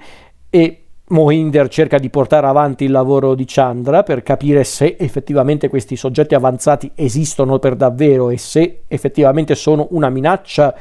e 0.51 0.85
Mohinder 1.11 1.69
cerca 1.69 1.99
di 1.99 2.09
portare 2.09 2.47
avanti 2.47 2.85
il 2.85 2.93
lavoro 2.93 3.35
di 3.35 3.45
Chandra 3.47 4.03
per 4.03 4.23
capire 4.23 4.63
se 4.65 4.97
effettivamente 4.99 5.69
questi 5.69 5.97
soggetti 5.97 6.35
avanzati 6.35 6.91
esistono 6.95 7.59
per 7.59 7.75
davvero 7.75 8.31
e 8.31 8.39
se 8.39 8.83
effettivamente 8.87 9.55
sono 9.55 9.89
una 9.91 10.09
minaccia 10.09 10.75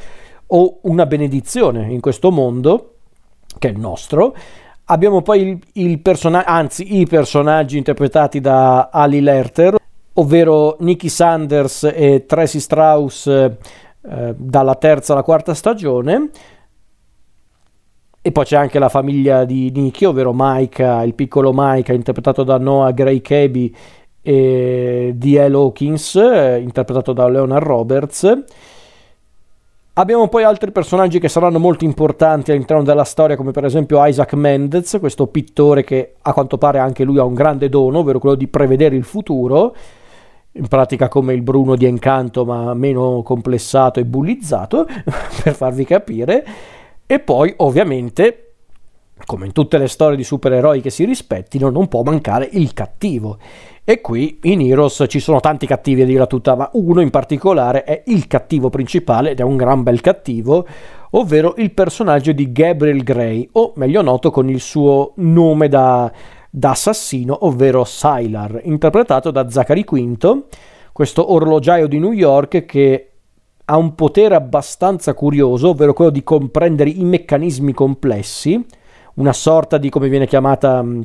o 0.47 0.79
una 0.83 1.05
benedizione 1.05 1.91
in 1.91 1.99
questo 1.99 2.31
mondo 2.31 2.93
che 3.57 3.69
è 3.69 3.71
il 3.71 3.79
nostro. 3.79 4.35
Abbiamo 4.85 5.21
poi 5.21 5.41
il, 5.41 5.59
il 5.73 5.99
personaggio, 5.99 6.49
anzi 6.49 6.99
i 6.99 7.07
personaggi 7.07 7.77
interpretati 7.77 8.39
da 8.39 8.89
Ali 8.91 9.21
Lerter, 9.21 9.77
ovvero 10.13 10.77
Nicky 10.79 11.09
Sanders 11.09 11.91
e 11.91 12.25
Tracy 12.27 12.59
Strauss 12.59 13.27
eh, 13.27 13.55
dalla 14.35 14.75
terza 14.75 15.13
alla 15.13 15.23
quarta 15.23 15.53
stagione 15.53 16.29
e 18.29 18.31
poi 18.31 18.45
c'è 18.45 18.57
anche 18.57 18.77
la 18.77 18.89
famiglia 18.89 19.43
di 19.43 19.71
Nicky, 19.71 20.05
ovvero 20.05 20.31
Micah, 20.35 21.01
il 21.03 21.15
piccolo 21.15 21.51
Micah, 21.53 21.93
interpretato 21.93 22.43
da 22.43 22.59
Noah 22.59 22.91
Gray 22.91 23.21
Cabey 23.21 23.73
e 24.21 25.13
D.L. 25.15 25.55
Hawkins, 25.55 26.15
eh, 26.15 26.59
interpretato 26.59 27.11
da 27.11 27.27
Leonard 27.27 27.65
Roberts. 27.65 28.43
Abbiamo 29.93 30.27
poi 30.27 30.43
altri 30.43 30.71
personaggi 30.71 31.19
che 31.19 31.27
saranno 31.27 31.57
molto 31.57 31.85
importanti 31.85 32.51
all'interno 32.51 32.83
della 32.83 33.03
storia, 33.03 33.35
come 33.35 33.49
per 33.51 33.65
esempio 33.65 34.05
Isaac 34.05 34.33
Mendez, 34.33 34.97
questo 34.99 35.25
pittore 35.25 35.83
che 35.83 36.13
a 36.21 36.31
quanto 36.31 36.59
pare 36.59 36.77
anche 36.77 37.03
lui 37.03 37.17
ha 37.17 37.23
un 37.23 37.33
grande 37.33 37.67
dono, 37.67 37.99
ovvero 37.99 38.19
quello 38.19 38.35
di 38.35 38.47
prevedere 38.47 38.95
il 38.95 39.03
futuro, 39.05 39.75
in 40.51 40.67
pratica 40.67 41.07
come 41.07 41.33
il 41.33 41.41
Bruno 41.41 41.75
di 41.75 41.85
Encanto, 41.85 42.45
ma 42.45 42.75
meno 42.75 43.23
complessato 43.23 43.99
e 43.99 44.05
bullizzato, 44.05 44.85
per 45.43 45.55
farvi 45.55 45.83
capire. 45.83 46.45
E 47.11 47.17
poi, 47.17 47.51
ovviamente, 47.57 48.51
come 49.25 49.47
in 49.47 49.51
tutte 49.51 49.79
le 49.79 49.87
storie 49.87 50.15
di 50.15 50.23
supereroi 50.23 50.79
che 50.79 50.91
si 50.91 51.05
rispettino, 51.05 51.71
non 51.71 51.87
può 51.87 52.03
mancare 52.03 52.47
il 52.51 52.71
cattivo. 52.73 53.39
E 53.83 53.99
qui 53.99 54.37
in 54.43 54.61
Heroes 54.61 55.05
ci 55.07 55.19
sono 55.19 55.39
tanti 55.39 55.65
cattivi 55.65 56.03
a 56.03 56.05
dirla 56.05 56.27
tutta, 56.27 56.53
ma 56.55 56.69
uno 56.73 57.01
in 57.01 57.09
particolare 57.09 57.83
è 57.83 58.03
il 58.05 58.27
cattivo 58.27 58.69
principale 58.69 59.31
ed 59.31 59.39
è 59.39 59.43
un 59.43 59.57
gran 59.57 59.81
bel 59.81 60.01
cattivo, 60.01 60.67
ovvero 61.09 61.55
il 61.57 61.71
personaggio 61.71 62.31
di 62.31 62.51
Gabriel 62.51 63.01
Gray, 63.01 63.49
o 63.53 63.73
meglio 63.77 64.03
noto 64.03 64.29
con 64.29 64.47
il 64.47 64.59
suo 64.59 65.13
nome 65.15 65.67
da, 65.67 66.11
da 66.47 66.69
assassino, 66.69 67.47
ovvero 67.47 67.85
Sylar, 67.85 68.61
interpretato 68.65 69.31
da 69.31 69.49
Zachary 69.49 69.83
Quinto, 69.83 70.45
questo 70.91 71.33
orologiaio 71.33 71.87
di 71.87 71.97
New 71.97 72.11
York 72.11 72.65
che 72.65 73.08
ha 73.71 73.77
un 73.77 73.93
potere 73.93 74.33
abbastanza 74.33 75.13
curioso, 75.13 75.69
ovvero 75.69 75.93
quello 75.93 76.09
di 76.09 76.23
comprendere 76.23 76.89
i 76.89 77.03
meccanismi 77.03 77.71
complessi, 77.71 78.65
una 79.15 79.31
sorta 79.33 79.77
di 79.77 79.89
come 79.89 80.09
viene 80.09 80.25
chiamata 80.25 80.81
mm, 80.81 81.01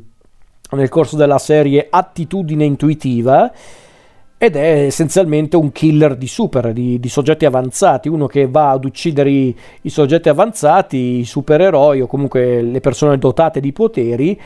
nel 0.70 0.88
corso 0.88 1.16
della 1.16 1.38
serie 1.38 1.86
attitudine 1.90 2.64
intuitiva 2.64 3.52
ed 4.38 4.56
è 4.56 4.84
essenzialmente 4.86 5.56
un 5.56 5.72
killer 5.72 6.16
di 6.16 6.26
super, 6.26 6.72
di, 6.72 6.98
di 6.98 7.08
soggetti 7.10 7.44
avanzati, 7.44 8.08
uno 8.08 8.26
che 8.26 8.48
va 8.48 8.70
ad 8.70 8.86
uccidere 8.86 9.28
i, 9.28 9.54
i, 9.82 9.90
soggetti 9.90 10.30
avanzati, 10.30 11.18
i 11.18 11.24
supereroi 11.24 12.00
o 12.00 12.06
comunque 12.06 12.62
le 12.62 12.80
persone 12.80 13.18
dotate 13.18 13.60
di 13.60 13.72
poteri, 13.72 14.40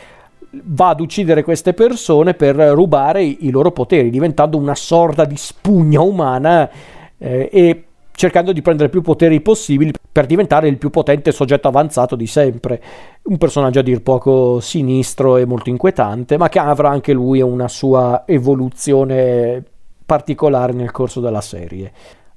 va 0.50 0.88
ad 0.88 1.00
uccidere 1.00 1.44
queste 1.44 1.72
persone 1.72 2.34
per 2.34 2.56
rubare 2.56 3.22
i, 3.22 3.50
loro 3.50 3.70
poteri, 3.70 4.10
diventando 4.10 4.56
una 4.56 4.74
sorta 4.74 5.24
di 5.24 5.36
spugna 5.36 6.00
umana 6.00 6.68
eh, 7.16 7.48
e 7.52 7.82
cercando 8.18 8.52
di 8.52 8.62
prendere 8.62 8.88
più 8.88 9.00
poteri 9.00 9.40
possibili 9.40 9.92
per 10.10 10.26
diventare 10.26 10.66
il 10.66 10.76
più 10.76 10.90
potente 10.90 11.30
soggetto 11.30 11.68
avanzato 11.68 12.16
di 12.16 12.26
sempre. 12.26 12.82
Un 13.22 13.36
personaggio 13.38 13.78
a 13.78 13.82
dir 13.82 14.02
poco 14.02 14.58
sinistro 14.58 15.36
e 15.36 15.44
molto 15.44 15.70
inquietante, 15.70 16.36
ma 16.36 16.48
che 16.48 16.58
avrà 16.58 16.90
anche 16.90 17.12
lui 17.12 17.40
una 17.40 17.68
sua 17.68 18.24
evoluzione 18.26 19.62
particolare 20.04 20.72
nel 20.72 20.90
corso 20.90 21.20
della 21.20 21.40
serie. 21.40 21.92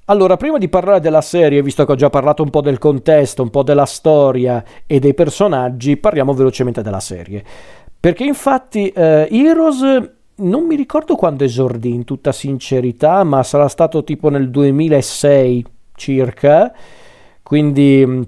Allora, 0.06 0.38
prima 0.38 0.60
di 0.60 0.70
parlare 0.70 1.00
della 1.00 1.22
serie, 1.22 1.64
visto 1.64 1.84
che 1.84 1.94
ho 1.94 1.96
già 1.96 2.12
parlato 2.12 2.44
un 2.44 2.52
po' 2.52 2.62
del 2.62 2.78
contesto, 2.78 3.42
un 3.42 3.50
po' 3.50 3.64
della 3.64 3.86
storia 3.86 4.64
e 4.86 5.00
dei 5.00 5.16
personaggi, 5.16 5.98
parliamo 5.98 6.34
velocemente 6.34 6.84
della 6.84 7.00
serie. 7.00 7.44
Perché 8.00 8.24
infatti 8.24 8.90
eh, 8.90 9.28
Heroes 9.32 10.12
non 10.41 10.65
mi 10.65 10.75
ricordo 10.75 11.15
quando 11.15 11.43
esordì 11.43 11.93
in 11.93 12.03
tutta 12.03 12.31
sincerità, 12.31 13.24
ma 13.24 13.43
sarà 13.43 13.67
stato 13.67 14.03
tipo 14.03 14.29
nel 14.29 14.50
2006 14.50 15.65
circa, 15.95 16.74
quindi 17.43 18.03
mm, 18.05 18.21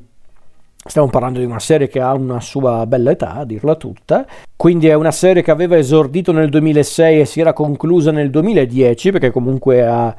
stiamo 0.86 1.10
parlando 1.10 1.40
di 1.40 1.46
una 1.46 1.60
serie 1.60 1.88
che 1.88 2.00
ha 2.00 2.14
una 2.14 2.40
sua 2.40 2.86
bella 2.86 3.12
età, 3.12 3.34
a 3.34 3.46
dirla 3.46 3.76
tutta, 3.76 4.26
quindi 4.56 4.88
è 4.88 4.94
una 4.94 5.12
serie 5.12 5.42
che 5.42 5.52
aveva 5.52 5.78
esordito 5.78 6.32
nel 6.32 6.50
2006 6.50 7.20
e 7.20 7.26
si 7.26 7.42
era 7.42 7.54
conclusa 7.54 8.12
nel 8.12 8.30
2010, 8.30 9.12
perché 9.12 9.32
comunque 9.32 9.86
ha... 9.86 10.16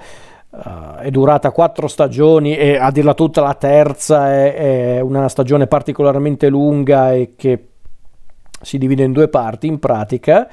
Uh, 0.55 1.01
è 1.01 1.11
durata 1.11 1.51
quattro 1.51 1.89
stagioni 1.89 2.57
e 2.57 2.77
a 2.77 2.93
dirla 2.93 3.15
tutta 3.15 3.41
la 3.41 3.55
terza 3.55 4.33
è, 4.33 4.55
è, 4.55 5.01
una 5.01 5.29
stagione 5.29 5.67
particolarmente 5.67 6.49
lunga 6.49 7.13
e 7.13 7.33
che 7.35 7.71
si 8.61 8.79
divide 8.79 9.03
in 9.03 9.11
due 9.11 9.27
parti 9.27 9.67
in 9.67 9.81
pratica 9.81 10.49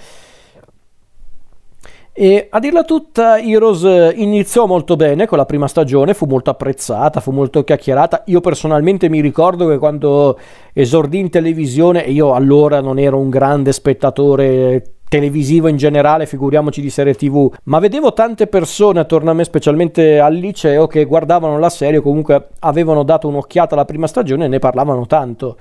E 2.21 2.49
a 2.51 2.59
dirla 2.59 2.83
tutta, 2.83 3.39
Heroes 3.39 3.81
iniziò 4.15 4.67
molto 4.67 4.95
bene 4.95 5.25
con 5.25 5.39
la 5.39 5.45
prima 5.45 5.67
stagione, 5.67 6.13
fu 6.13 6.27
molto 6.27 6.51
apprezzata, 6.51 7.19
fu 7.19 7.31
molto 7.31 7.63
chiacchierata. 7.63 8.21
Io 8.27 8.41
personalmente 8.41 9.09
mi 9.09 9.21
ricordo 9.21 9.67
che 9.67 9.79
quando 9.79 10.37
esordì 10.71 11.17
in 11.17 11.31
televisione, 11.31 12.05
e 12.05 12.11
io 12.11 12.35
allora 12.35 12.79
non 12.79 12.99
ero 12.99 13.17
un 13.17 13.31
grande 13.31 13.71
spettatore 13.71 14.97
televisivo 15.09 15.67
in 15.67 15.77
generale, 15.77 16.27
figuriamoci 16.27 16.79
di 16.79 16.91
serie 16.91 17.15
tv, 17.15 17.51
ma 17.63 17.79
vedevo 17.79 18.13
tante 18.13 18.45
persone 18.45 18.99
attorno 18.99 19.31
a 19.31 19.33
me, 19.33 19.43
specialmente 19.43 20.19
al 20.19 20.35
liceo, 20.35 20.85
che 20.85 21.05
guardavano 21.05 21.57
la 21.57 21.69
serie 21.71 21.97
o 21.97 22.01
comunque 22.03 22.49
avevano 22.59 23.01
dato 23.01 23.29
un'occhiata 23.29 23.73
alla 23.73 23.85
prima 23.85 24.05
stagione 24.05 24.45
e 24.45 24.47
ne 24.47 24.59
parlavano 24.59 25.07
tanto. 25.07 25.57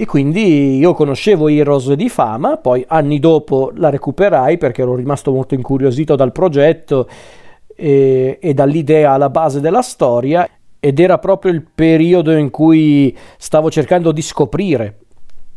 E 0.00 0.06
quindi 0.06 0.78
io 0.78 0.94
conoscevo 0.94 1.48
Heroes 1.48 1.92
di 1.94 2.08
fama, 2.08 2.56
poi 2.56 2.84
anni 2.86 3.18
dopo 3.18 3.72
la 3.74 3.90
recuperai 3.90 4.56
perché 4.56 4.82
ero 4.82 4.94
rimasto 4.94 5.32
molto 5.32 5.54
incuriosito 5.54 6.14
dal 6.14 6.30
progetto 6.30 7.08
e, 7.74 8.38
e 8.40 8.54
dall'idea 8.54 9.10
alla 9.10 9.28
base 9.28 9.58
della 9.58 9.82
storia 9.82 10.48
ed 10.78 11.00
era 11.00 11.18
proprio 11.18 11.50
il 11.50 11.66
periodo 11.74 12.30
in 12.30 12.50
cui 12.50 13.12
stavo 13.38 13.72
cercando 13.72 14.12
di 14.12 14.22
scoprire 14.22 14.98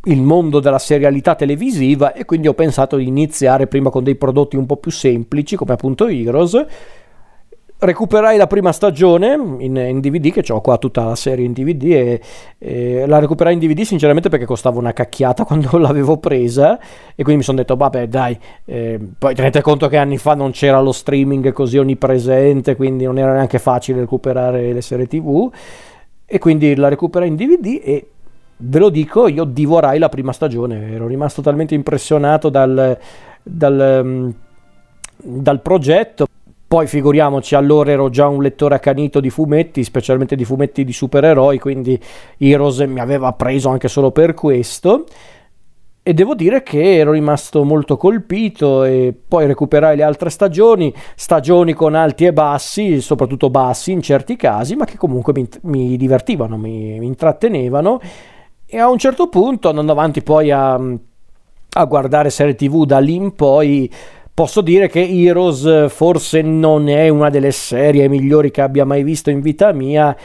il 0.06 0.24
mondo 0.24 0.60
della 0.60 0.80
serialità 0.80 1.36
televisiva 1.36 2.14
e 2.14 2.26
quindi 2.26 2.48
ho 2.48 2.56
pensato 2.56 2.96
di 2.96 3.06
iniziare 3.06 3.68
prima 3.68 3.92
con 3.92 4.04
dei 4.04 4.16
prodotti 4.16 4.56
un 4.56 4.66
po' 4.66 4.78
più 4.78 4.90
semplici 4.90 5.56
come 5.56 5.74
appunto 5.74 6.08
Heroes 6.08 6.66
recuperai 7.84 8.38
la 8.38 8.46
prima 8.46 8.72
stagione 8.72 9.34
in, 9.34 9.76
in 9.76 10.00
DVD, 10.00 10.32
che 10.32 10.54
ho 10.54 10.62
qua 10.62 10.78
tutta 10.78 11.04
la 11.04 11.16
serie 11.16 11.46
in 11.46 11.54
DVD, 11.54 11.84
e, 11.84 12.22
e, 12.60 13.06
la 13.08 13.18
recuperai 13.18 13.54
in 13.54 13.60
DVD 13.60 13.82
sinceramente 13.82 14.30
perché 14.30 14.46
costava 14.46 14.78
una 14.78 14.94
cacchiata 14.94 15.46
quando 15.46 15.78
l'avevo 15.78 16.18
presa, 16.18 16.80
e 16.80 17.24
quindi 17.24 17.38
mi 17.38 17.44
sono 17.44 17.58
detto, 17.58 17.76
vabbè 17.76 18.08
dai, 18.08 18.38
eh, 18.66 19.00
poi 19.18 19.34
tenete 19.34 19.62
conto 19.62 19.88
che 19.88 19.98
anni 19.98 20.20
fa 20.20 20.36
non 20.36 20.52
c'era 20.52 20.80
lo 20.80 20.92
streaming 20.92 21.52
così 21.54 21.80
onnipresente, 21.80 22.76
quindi 22.76 23.06
non 23.06 23.18
era 23.18 23.34
neanche 23.34 23.58
facile 23.58 24.02
recuperare 24.02 24.72
le 24.72 24.82
serie 24.82 25.08
TV, 25.08 25.52
e 26.26 26.38
quindi 26.38 26.76
la 26.76 26.88
recuperai 26.88 27.28
in 27.28 27.36
DVD 27.36 27.82
e 27.84 28.08
ve 28.58 28.80
lo 28.80 28.90
dico, 28.90 29.28
io 29.28 29.44
divorai 29.44 29.98
la 29.98 30.08
prima 30.08 30.32
stagione, 30.32 30.94
ero 30.94 31.08
rimasto 31.08 31.42
talmente 31.42 31.74
impressionato 31.74 32.50
dal, 32.50 32.96
dal, 33.42 34.02
mm, 34.04 34.30
dal 35.18 35.62
progetto. 35.62 36.28
Poi 36.72 36.88
figuriamoci, 36.88 37.54
allora 37.54 37.92
ero 37.92 38.10
già 38.10 38.30
un 38.30 38.42
lettore 38.42 38.76
accanito 38.76 39.20
di 39.20 39.30
fumetti, 39.30 39.84
specialmente 39.84 40.38
di 40.38 40.46
fumetti 40.46 40.86
di 40.86 40.94
supereroi, 40.94 41.60
quindi 41.60 42.02
Heroes 42.38 42.80
mi 42.80 43.02
aveva 43.02 43.34
preso 43.34 43.68
anche 43.68 43.90
solo 43.90 44.12
per 44.12 44.34
questo. 44.34 45.04
E 46.02 46.14
devo 46.14 46.34
dire 46.34 46.64
che 46.64 46.96
ero 46.96 47.12
rimasto 47.12 47.66
molto 47.66 47.98
colpito 47.98 48.86
e 48.86 49.14
poi 49.28 49.48
recuperai 49.48 49.98
le 49.98 50.04
altre 50.04 50.30
stagioni, 50.30 50.94
stagioni 51.14 51.74
con 51.74 51.94
alti 51.94 52.24
e 52.24 52.32
bassi, 52.32 53.02
soprattutto 53.02 53.50
bassi 53.50 53.92
in 53.92 54.02
certi 54.02 54.38
casi, 54.38 54.78
ma 54.78 54.86
che 54.86 54.96
comunque 54.96 55.34
mi, 55.34 55.46
mi 55.64 55.98
divertivano, 55.98 56.56
mi, 56.56 56.98
mi, 57.00 57.06
intrattenevano. 57.06 58.00
E 58.66 58.80
a 58.80 58.90
un 58.90 58.98
certo 58.98 59.28
punto, 59.28 59.68
andando 59.68 59.92
avanti 59.92 60.22
poi 60.22 60.52
a, 60.52 60.76
a 60.76 61.84
guardare 61.84 62.30
serie 62.30 62.56
tv 62.56 62.86
da 62.86 63.00
lì 63.00 63.16
in 63.16 63.36
poi, 63.36 63.92
Posso 64.42 64.62
dire 64.62 64.88
che 64.88 65.08
Heroes 65.08 65.64
eh, 65.66 65.88
forse 65.88 66.42
non 66.42 66.90
è 66.90 67.10
una 67.10 67.30
delle 67.30 67.52
serie 67.52 68.08
migliori 68.08 68.50
che 68.50 68.62
abbia 68.62 68.86
mai 68.86 69.04
visto 69.04 69.30
in 69.30 69.40
vita 69.40 69.72
mia, 69.72 70.18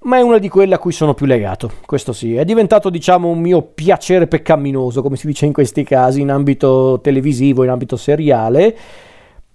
ma 0.00 0.18
è 0.18 0.20
una 0.20 0.36
di 0.36 0.50
quelle 0.50 0.74
a 0.74 0.78
cui 0.78 0.92
sono 0.92 1.14
più 1.14 1.24
legato. 1.24 1.70
Questo 1.86 2.12
sì, 2.12 2.34
è 2.34 2.44
diventato 2.44 2.90
diciamo 2.90 3.26
un 3.26 3.40
mio 3.40 3.62
piacere 3.62 4.26
peccaminoso, 4.26 5.00
come 5.00 5.16
si 5.16 5.26
dice 5.26 5.46
in 5.46 5.54
questi 5.54 5.82
casi, 5.82 6.20
in 6.20 6.30
ambito 6.30 7.00
televisivo, 7.02 7.64
in 7.64 7.70
ambito 7.70 7.96
seriale, 7.96 8.76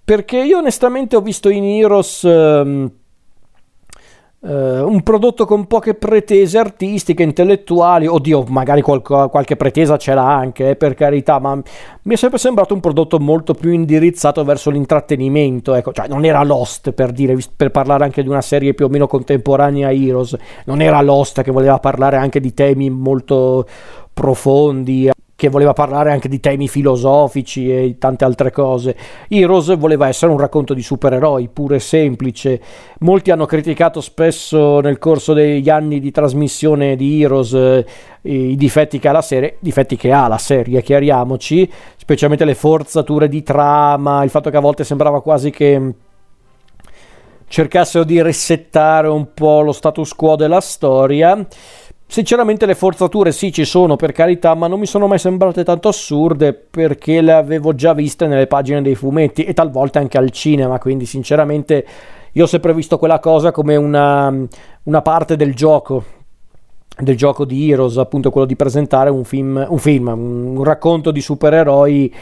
perché 0.04 0.38
io 0.38 0.58
onestamente 0.58 1.14
ho 1.14 1.20
visto 1.20 1.48
in 1.48 1.62
Heroes... 1.62 2.24
Ehm, 2.24 2.90
Uh, 4.44 4.86
un 4.86 5.02
prodotto 5.02 5.46
con 5.46 5.66
poche 5.66 5.94
pretese 5.94 6.58
artistiche, 6.58 7.22
intellettuali, 7.22 8.06
oddio, 8.06 8.44
magari 8.48 8.82
qualche, 8.82 9.28
qualche 9.30 9.56
pretesa 9.56 9.96
ce 9.96 10.12
l'ha 10.12 10.36
anche, 10.36 10.68
eh, 10.68 10.76
per 10.76 10.92
carità, 10.92 11.38
ma 11.38 11.54
mi 11.54 12.12
è 12.12 12.16
sempre 12.18 12.38
sembrato 12.38 12.74
un 12.74 12.80
prodotto 12.80 13.18
molto 13.18 13.54
più 13.54 13.70
indirizzato 13.70 14.44
verso 14.44 14.68
l'intrattenimento, 14.68 15.72
ecco, 15.72 15.92
cioè 15.92 16.08
non 16.08 16.26
era 16.26 16.44
Lost 16.44 16.92
per 16.92 17.12
dire, 17.12 17.38
per 17.56 17.70
parlare 17.70 18.04
anche 18.04 18.22
di 18.22 18.28
una 18.28 18.42
serie 18.42 18.74
più 18.74 18.84
o 18.84 18.88
meno 18.90 19.06
contemporanea 19.06 19.88
a 19.88 19.92
Heroes, 19.94 20.36
non 20.66 20.82
era 20.82 21.00
Lost 21.00 21.40
che 21.40 21.50
voleva 21.50 21.78
parlare 21.78 22.18
anche 22.18 22.38
di 22.38 22.52
temi 22.52 22.90
molto 22.90 23.66
profondi, 24.12 25.10
che 25.44 25.50
voleva 25.50 25.74
parlare 25.74 26.10
anche 26.10 26.28
di 26.28 26.40
temi 26.40 26.68
filosofici 26.68 27.70
e 27.70 27.96
tante 27.98 28.24
altre 28.24 28.50
cose. 28.50 28.96
Heroes 29.28 29.76
voleva 29.76 30.08
essere 30.08 30.32
un 30.32 30.38
racconto 30.38 30.72
di 30.72 30.82
supereroi, 30.82 31.50
puro 31.52 31.74
e 31.74 31.80
semplice. 31.80 32.60
Molti 33.00 33.30
hanno 33.30 33.44
criticato 33.44 34.00
spesso 34.00 34.80
nel 34.80 34.98
corso 34.98 35.34
degli 35.34 35.68
anni 35.68 36.00
di 36.00 36.10
trasmissione 36.10 36.96
di 36.96 37.22
Heroes 37.22 37.52
eh, 37.52 37.84
i 38.22 38.56
difetti 38.56 38.98
che 38.98 39.08
ha 39.08 39.12
la 39.12 39.20
serie, 39.20 39.56
difetti 39.60 39.96
che 39.96 40.12
ha 40.12 40.28
la 40.28 40.38
serie, 40.38 40.82
chiariamoci, 40.82 41.70
specialmente 41.96 42.46
le 42.46 42.54
forzature 42.54 43.28
di 43.28 43.42
trama, 43.42 44.24
il 44.24 44.30
fatto 44.30 44.48
che 44.48 44.56
a 44.56 44.60
volte 44.60 44.82
sembrava 44.82 45.20
quasi 45.20 45.50
che 45.50 45.92
cercassero 47.46 48.04
di 48.04 48.22
resettare 48.22 49.08
un 49.08 49.34
po' 49.34 49.60
lo 49.60 49.72
status 49.72 50.14
quo 50.14 50.36
della 50.36 50.60
storia. 50.60 51.46
Sinceramente 52.06 52.66
le 52.66 52.74
forzature 52.74 53.32
sì 53.32 53.52
ci 53.52 53.64
sono 53.64 53.96
per 53.96 54.12
carità, 54.12 54.54
ma 54.54 54.68
non 54.68 54.78
mi 54.78 54.86
sono 54.86 55.06
mai 55.06 55.18
sembrate 55.18 55.64
tanto 55.64 55.88
assurde 55.88 56.52
perché 56.52 57.20
le 57.20 57.32
avevo 57.32 57.74
già 57.74 57.92
viste 57.92 58.26
nelle 58.26 58.46
pagine 58.46 58.82
dei 58.82 58.94
fumetti 58.94 59.42
e 59.44 59.52
talvolta 59.52 59.98
anche 59.98 60.18
al 60.18 60.30
cinema, 60.30 60.78
quindi 60.78 61.06
sinceramente 61.06 61.84
io 62.32 62.44
ho 62.44 62.46
sempre 62.46 62.74
visto 62.74 62.98
quella 62.98 63.18
cosa 63.18 63.50
come 63.50 63.74
una, 63.76 64.32
una 64.84 65.02
parte 65.02 65.34
del 65.36 65.54
gioco, 65.54 66.04
del 66.98 67.16
gioco 67.16 67.44
di 67.44 67.70
Heroes, 67.70 67.96
appunto 67.96 68.30
quello 68.30 68.46
di 68.46 68.54
presentare 68.54 69.10
un 69.10 69.24
film, 69.24 69.64
un, 69.68 69.78
film, 69.78 70.08
un 70.08 70.62
racconto 70.62 71.10
di 71.10 71.20
supereroi 71.20 72.14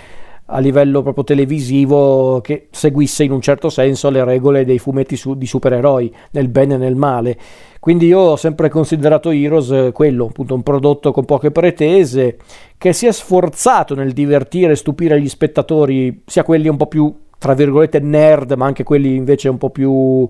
a 0.47 0.59
livello 0.59 1.03
proprio 1.03 1.25
televisivo 1.25 2.41
che 2.43 2.69
seguisse 2.71 3.25
in 3.25 3.33
un 3.33 3.41
certo 3.41 3.71
senso 3.71 4.11
le 4.11 4.23
regole 4.25 4.65
dei 4.65 4.79
fumetti 4.79 5.17
su, 5.17 5.35
di 5.35 5.47
supereroi, 5.47 6.15
nel 6.33 6.49
bene 6.49 6.75
e 6.75 6.79
nel 6.79 6.95
male. 6.95 7.39
Quindi 7.83 8.07
io 8.07 8.21
ho 8.21 8.37
sempre 8.37 8.69
considerato 8.69 9.33
Heroes 9.33 9.71
eh, 9.73 9.91
quello, 9.91 10.27
appunto 10.27 10.55
un 10.55 10.63
prodotto 10.63 11.11
con 11.11 11.25
poche 11.25 11.51
pretese, 11.51 12.39
che 12.79 12.93
si 12.93 13.09
è 13.09 13.13
sforzato 13.13 13.97
nel 13.97 14.13
divertire 14.13 14.71
e 14.71 14.77
stupire 14.77 15.21
gli 15.21 15.29
spettatori, 15.29 16.23
sia 16.25 16.45
quelli 16.45 16.69
un 16.69 16.77
po' 16.77 16.87
più, 16.87 17.13
tra 17.37 17.55
virgolette, 17.55 17.99
nerd, 17.99 18.53
ma 18.53 18.67
anche 18.67 18.85
quelli 18.85 19.17
invece 19.17 19.49
un 19.49 19.59
po' 19.59 19.71
più, 19.71 20.29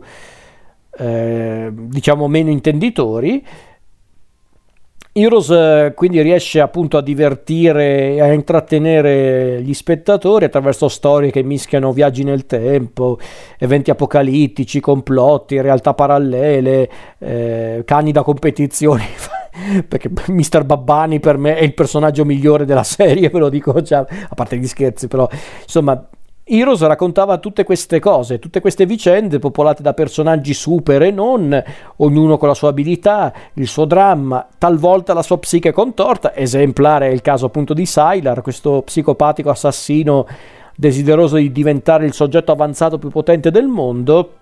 eh, 0.97 1.71
diciamo, 1.71 2.27
meno 2.27 2.49
intenditori 2.49 3.45
Heroes 5.15 5.51
eh, 5.51 5.93
quindi 5.95 6.23
riesce 6.23 6.59
appunto 6.59 6.97
a 6.97 7.03
divertire 7.03 8.15
e 8.15 8.21
a 8.23 8.33
intrattenere 8.33 9.61
gli 9.61 9.75
spettatori 9.75 10.47
attraverso 10.47 10.89
storie 10.89 11.31
che 11.31 11.43
mischiano 11.43 11.93
viaggi 11.93 12.25
nel 12.25 12.47
tempo, 12.47 13.19
eventi 13.59 13.91
apocalittici, 13.91 14.81
complotti, 14.81 15.61
realtà 15.61 15.93
parallele, 15.93 16.91
eh, 17.19 17.83
cani 17.85 18.11
da 18.11 18.23
competizioni. 18.23 19.05
perché 19.87 20.11
Mr. 20.29 20.65
Babbani 20.65 21.21
per 21.21 21.37
me 21.37 21.57
è 21.57 21.63
il 21.63 21.75
personaggio 21.75 22.25
migliore 22.25 22.65
della 22.65 22.83
serie, 22.83 23.29
ve 23.29 23.39
lo 23.39 23.51
dico 23.51 23.83
già, 23.83 23.99
a 23.99 24.35
parte 24.35 24.57
gli 24.57 24.67
scherzi, 24.67 25.09
però 25.09 25.29
insomma 25.63 26.09
Heroes 26.55 26.83
raccontava 26.83 27.39
tutte 27.39 27.65
queste 27.65 27.99
cose, 27.99 28.39
tutte 28.39 28.61
queste 28.61 28.85
vicende 28.85 29.39
popolate 29.39 29.83
da 29.83 29.95
personaggi 29.95 30.53
super 30.53 31.01
e 31.01 31.11
non, 31.11 31.63
ognuno 31.97 32.37
con 32.37 32.47
la 32.47 32.53
sua 32.53 32.69
abilità, 32.69 33.33
il 33.55 33.67
suo 33.67 33.87
dramma, 33.87 34.47
talvolta 34.59 35.15
la 35.15 35.23
sua 35.23 35.39
psiche 35.39 35.73
contorta, 35.73 36.37
esemplare 36.37 37.09
è 37.09 37.11
il 37.11 37.23
caso 37.23 37.47
appunto 37.47 37.73
di 37.73 37.87
Sylar, 37.87 38.43
questo 38.43 38.83
psicopatico 38.83 39.49
assassino 39.49 40.27
desideroso 40.77 41.37
di 41.37 41.51
diventare 41.51 42.05
il 42.05 42.13
soggetto 42.13 42.53
avanzato 42.53 42.99
più 42.99 43.09
potente 43.09 43.51
del 43.51 43.67
mondo. 43.67 44.35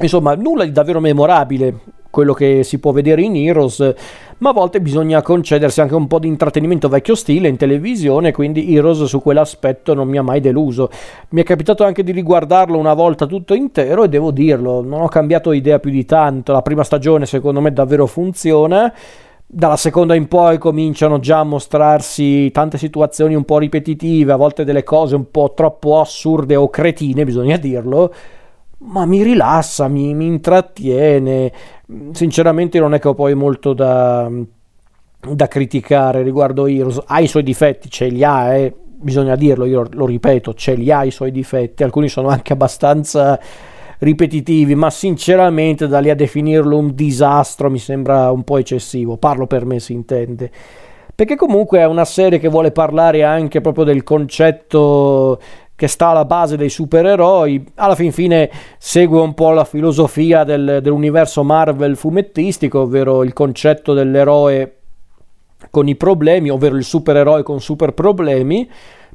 Insomma, 0.00 0.34
nulla 0.34 0.64
di 0.64 0.72
davvero 0.72 0.98
memorabile, 0.98 1.78
quello 2.10 2.32
che 2.32 2.64
si 2.64 2.78
può 2.78 2.90
vedere 2.90 3.22
in 3.22 3.36
Heroes, 3.36 3.94
ma 4.38 4.50
a 4.50 4.52
volte 4.52 4.80
bisogna 4.80 5.22
concedersi 5.22 5.80
anche 5.80 5.94
un 5.94 6.08
po' 6.08 6.18
di 6.18 6.26
intrattenimento 6.26 6.88
vecchio 6.88 7.14
stile 7.14 7.48
in 7.48 7.56
televisione, 7.56 8.32
quindi 8.32 8.74
Heroes 8.74 9.04
su 9.04 9.20
quell'aspetto 9.20 9.94
non 9.94 10.08
mi 10.08 10.18
ha 10.18 10.22
mai 10.22 10.40
deluso. 10.40 10.90
Mi 11.30 11.42
è 11.42 11.44
capitato 11.44 11.84
anche 11.84 12.02
di 12.02 12.10
riguardarlo 12.12 12.76
una 12.76 12.94
volta 12.94 13.26
tutto 13.26 13.54
intero 13.54 14.04
e 14.04 14.08
devo 14.08 14.32
dirlo, 14.32 14.80
non 14.80 15.00
ho 15.00 15.08
cambiato 15.08 15.52
idea 15.52 15.78
più 15.78 15.90
di 15.90 16.04
tanto, 16.04 16.52
la 16.52 16.62
prima 16.62 16.82
stagione 16.82 17.26
secondo 17.26 17.60
me 17.60 17.72
davvero 17.72 18.06
funziona. 18.06 18.92
Dalla 19.46 19.76
seconda 19.76 20.16
in 20.16 20.26
poi 20.26 20.58
cominciano 20.58 21.20
già 21.20 21.38
a 21.38 21.44
mostrarsi 21.44 22.50
tante 22.50 22.78
situazioni 22.78 23.36
un 23.36 23.44
po' 23.44 23.58
ripetitive, 23.58 24.32
a 24.32 24.36
volte 24.36 24.64
delle 24.64 24.82
cose 24.82 25.14
un 25.14 25.30
po' 25.30 25.52
troppo 25.54 26.00
assurde 26.00 26.56
o 26.56 26.68
cretine, 26.68 27.24
bisogna 27.24 27.56
dirlo, 27.56 28.12
ma 28.84 29.06
mi 29.06 29.22
rilassa, 29.22 29.88
mi, 29.88 30.14
mi 30.14 30.26
intrattiene. 30.26 31.52
Sinceramente 32.12 32.78
non 32.78 32.94
è 32.94 32.98
che 32.98 33.08
ho 33.08 33.14
poi 33.14 33.34
molto 33.34 33.72
da, 33.72 34.30
da 35.20 35.48
criticare 35.48 36.22
riguardo 36.22 36.66
Heroes. 36.66 37.02
Ha 37.06 37.20
i 37.20 37.26
suoi 37.26 37.42
difetti, 37.42 37.90
ce 37.90 38.06
li 38.06 38.22
ha, 38.22 38.54
eh. 38.54 38.74
bisogna 38.84 39.36
dirlo, 39.36 39.64
io 39.64 39.86
lo 39.90 40.06
ripeto, 40.06 40.54
ce 40.54 40.74
li 40.74 40.90
ha 40.90 41.04
i 41.04 41.10
suoi 41.10 41.30
difetti, 41.30 41.82
alcuni 41.82 42.08
sono 42.08 42.28
anche 42.28 42.52
abbastanza 42.52 43.38
ripetitivi, 43.98 44.74
ma 44.74 44.90
sinceramente 44.90 45.86
da 45.86 46.00
lì 46.00 46.10
a 46.10 46.14
definirlo 46.14 46.76
un 46.76 46.94
disastro 46.94 47.70
mi 47.70 47.78
sembra 47.78 48.30
un 48.30 48.42
po' 48.42 48.58
eccessivo, 48.58 49.16
parlo 49.16 49.46
per 49.46 49.64
me 49.64 49.80
si 49.80 49.92
intende. 49.92 50.50
Perché 51.14 51.36
comunque 51.36 51.78
è 51.78 51.86
una 51.86 52.04
serie 52.04 52.40
che 52.40 52.48
vuole 52.48 52.72
parlare 52.72 53.22
anche 53.22 53.60
proprio 53.60 53.84
del 53.84 54.02
concetto 54.02 55.38
che 55.76 55.88
sta 55.88 56.08
alla 56.08 56.24
base 56.24 56.56
dei 56.56 56.68
supereroi, 56.68 57.64
alla 57.74 57.94
fin 57.94 58.12
fine 58.12 58.50
segue 58.78 59.20
un 59.20 59.34
po' 59.34 59.50
la 59.50 59.64
filosofia 59.64 60.44
del, 60.44 60.78
dell'universo 60.80 61.42
Marvel 61.42 61.96
fumettistico, 61.96 62.80
ovvero 62.80 63.24
il 63.24 63.32
concetto 63.32 63.92
dell'eroe 63.92 64.76
con 65.70 65.88
i 65.88 65.96
problemi, 65.96 66.50
ovvero 66.50 66.76
il 66.76 66.84
supereroe 66.84 67.42
con 67.42 67.60
super 67.60 67.92
problemi, 67.92 68.68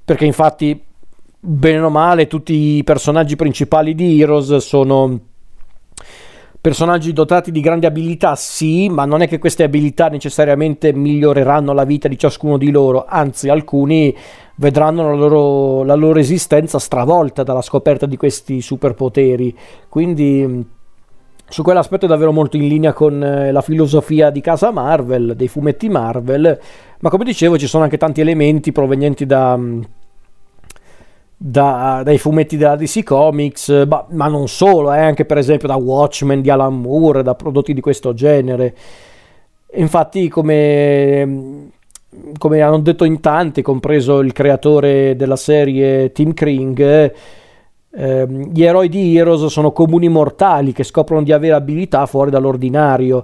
perché 0.04 0.26
infatti 0.26 0.84
bene 1.40 1.80
o 1.80 1.90
male 1.90 2.28
tutti 2.28 2.54
i 2.78 2.84
personaggi 2.84 3.38
principali 3.38 3.96
di 3.96 4.20
Heroes 4.20 4.58
sono 4.58 5.20
personaggi 6.62 7.14
dotati 7.14 7.52
di 7.52 7.62
grandi 7.62 7.86
abilità, 7.86 8.36
sì, 8.36 8.90
ma 8.90 9.06
non 9.06 9.22
è 9.22 9.28
che 9.28 9.40
queste 9.40 9.64
abilità 9.64 10.08
necessariamente 10.08 10.94
miglioreranno 10.94 11.74
la 11.74 11.86
vita 11.86 12.08
di 12.08 12.18
ciascuno 12.18 12.58
di 12.58 12.70
loro, 12.70 13.06
anzi 13.08 13.50
alcuni 13.50 14.16
vedranno 14.56 15.10
la 15.10 15.16
loro, 15.16 15.84
la 15.84 15.96
loro 15.96 16.20
esistenza 16.20 16.78
stravolta 16.80 17.44
dalla 17.44 17.62
scoperta 17.62 18.06
di 18.06 18.18
questi 18.18 18.62
superpoteri. 18.62 19.56
Quindi 19.88 20.66
su 21.48 21.64
quell'aspetto 21.64 22.06
è 22.06 22.10
davvero 22.10 22.34
molto 22.34 22.58
in 22.58 22.68
linea 22.68 22.94
con 22.94 23.24
eh, 23.24 23.52
la 23.52 23.62
filosofia 23.62 24.30
di 24.30 24.42
casa 24.42 24.72
Marvel, 24.72 25.36
dei 25.36 25.48
fumetti 25.48 25.88
Marvel, 25.88 26.60
ma 27.00 27.10
come 27.10 27.24
dicevo 27.24 27.58
ci 27.58 27.68
sono 27.68 27.84
anche 27.84 27.98
tanti 27.98 28.20
elementi 28.22 28.74
provenienti 28.74 29.26
da 29.26 29.58
da, 31.42 32.02
dai 32.04 32.18
fumetti 32.18 32.58
della 32.58 32.76
DC 32.76 33.02
Comics, 33.04 33.86
ma, 33.88 34.06
ma 34.10 34.28
non 34.28 34.50
solo, 34.50 34.94
eh, 34.94 35.00
anche 35.00 35.24
per 35.24 35.38
esempio 35.38 35.70
da 35.70 35.76
Watchmen 35.76 36.42
di 36.42 36.50
Alan 36.50 36.82
Moore, 36.82 37.24
da 37.24 37.34
prodotti 37.34 37.74
di 37.74 37.80
questo 37.80 38.14
genere. 38.14 38.76
Infatti, 39.76 40.28
come, 40.28 41.70
come 42.38 42.62
hanno 42.62 42.80
detto 42.80 43.06
in 43.06 43.22
tanti, 43.22 43.62
compreso 43.62 44.20
il 44.20 44.34
creatore 44.34 45.16
della 45.16 45.38
serie 45.38 46.12
Tim 46.12 46.34
Kring, 46.34 47.14
eh, 47.92 48.28
gli 48.52 48.64
eroi 48.64 48.90
di 48.90 49.16
Heroes 49.16 49.46
sono 49.46 49.72
comuni 49.72 50.10
mortali 50.10 50.74
che 50.74 50.84
scoprono 50.84 51.24
di 51.24 51.32
avere 51.32 51.56
abilità 51.56 52.06
fuori 52.06 52.32
dall'ordinario 52.32 53.24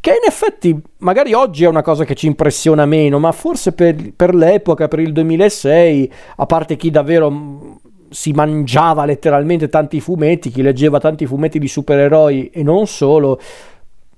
che 0.00 0.10
in 0.10 0.26
effetti 0.26 0.80
magari 0.98 1.34
oggi 1.34 1.64
è 1.64 1.68
una 1.68 1.82
cosa 1.82 2.04
che 2.04 2.14
ci 2.14 2.26
impressiona 2.26 2.86
meno, 2.86 3.18
ma 3.18 3.32
forse 3.32 3.72
per, 3.72 4.12
per 4.16 4.34
l'epoca, 4.34 4.88
per 4.88 4.98
il 4.98 5.12
2006, 5.12 6.12
a 6.36 6.46
parte 6.46 6.76
chi 6.76 6.90
davvero 6.90 7.30
mm, 7.30 7.72
si 8.08 8.32
mangiava 8.32 9.04
letteralmente 9.04 9.68
tanti 9.68 10.00
fumetti, 10.00 10.50
chi 10.50 10.62
leggeva 10.62 10.98
tanti 10.98 11.26
fumetti 11.26 11.58
di 11.58 11.68
supereroi 11.68 12.48
e 12.48 12.62
non 12.62 12.86
solo, 12.86 13.38